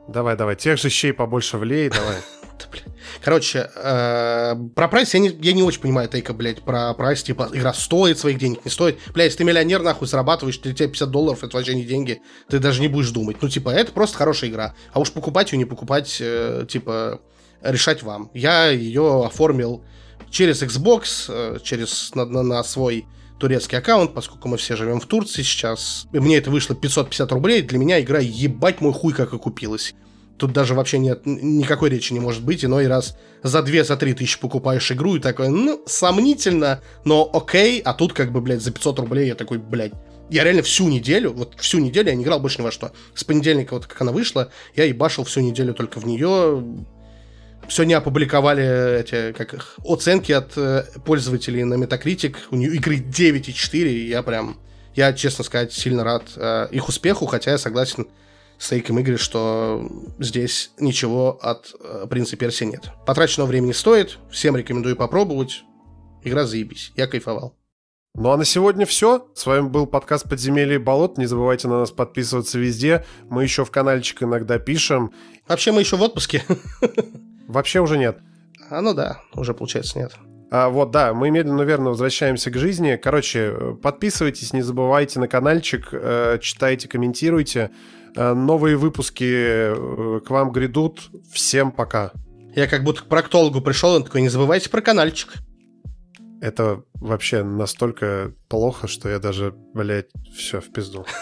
[0.07, 2.17] Давай, давай, тех же щей побольше влей, давай.
[3.23, 7.49] Короче, э, про прайс я не, я не очень понимаю, Тейка, блядь, про прайс, типа,
[7.53, 8.97] игра стоит своих денег, не стоит.
[9.13, 12.59] Бля, если ты миллионер, нахуй, зарабатываешь, для тебя 50 долларов, это вообще не деньги, ты
[12.59, 13.37] даже не будешь думать.
[13.41, 14.73] Ну, типа, это просто хорошая игра.
[14.91, 17.21] А уж покупать ее, не покупать, э, типа,
[17.61, 18.31] решать вам.
[18.33, 19.83] Я ее оформил
[20.29, 23.05] через Xbox, э, через, на, на, на свой
[23.39, 26.07] турецкий аккаунт, поскольку мы все живем в Турции сейчас.
[26.13, 29.95] И мне это вышло 550 рублей, для меня игра ебать мой хуй как окупилась.
[30.37, 34.13] Тут даже вообще нет, никакой речи не может быть, иной раз за 2 за 3
[34.13, 38.71] тысячи покупаешь игру и такой, ну, сомнительно, но окей, а тут как бы, блядь, за
[38.71, 39.91] 500 рублей я такой, блядь,
[40.29, 42.91] я реально всю неделю, вот всю неделю я не играл больше ни во что.
[43.15, 46.63] С понедельника, вот как она вышла, я ебашил всю неделю только в нее.
[47.69, 52.35] Сегодня опубликовали эти, как их, оценки от э, пользователей на Metacritic.
[52.49, 54.57] У нее игры 9,4, и я прям,
[54.95, 58.07] я, честно сказать, сильно рад э, их успеху, хотя я согласен
[58.57, 62.91] с Тейком Игорь, что здесь ничего от э, Принца Персии нет.
[63.05, 65.63] Потраченного времени стоит, всем рекомендую попробовать.
[66.23, 67.55] Игра заебись, я кайфовал.
[68.15, 69.27] Ну а на сегодня все.
[69.35, 71.19] С вами был подкаст «Подземелье и болот».
[71.19, 73.05] Не забывайте на нас подписываться везде.
[73.29, 75.13] Мы еще в каналчик иногда пишем.
[75.47, 76.43] Вообще мы еще в отпуске.
[77.49, 78.19] Вообще уже нет.
[78.69, 80.13] А ну да, уже получается нет.
[80.51, 82.95] А, вот, да, мы медленно, верно возвращаемся к жизни.
[82.95, 87.71] Короче, подписывайтесь, не забывайте на каналчик, э, читайте, комментируйте.
[88.15, 91.09] Э, новые выпуски э, к вам грядут.
[91.33, 92.11] Всем пока.
[92.55, 95.33] Я как будто к проктологу пришел, он такой, не забывайте про каналчик.
[96.41, 101.05] Это вообще настолько плохо, что я даже, блядь, все в пизду.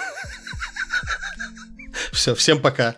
[2.12, 2.96] Все, всем пока.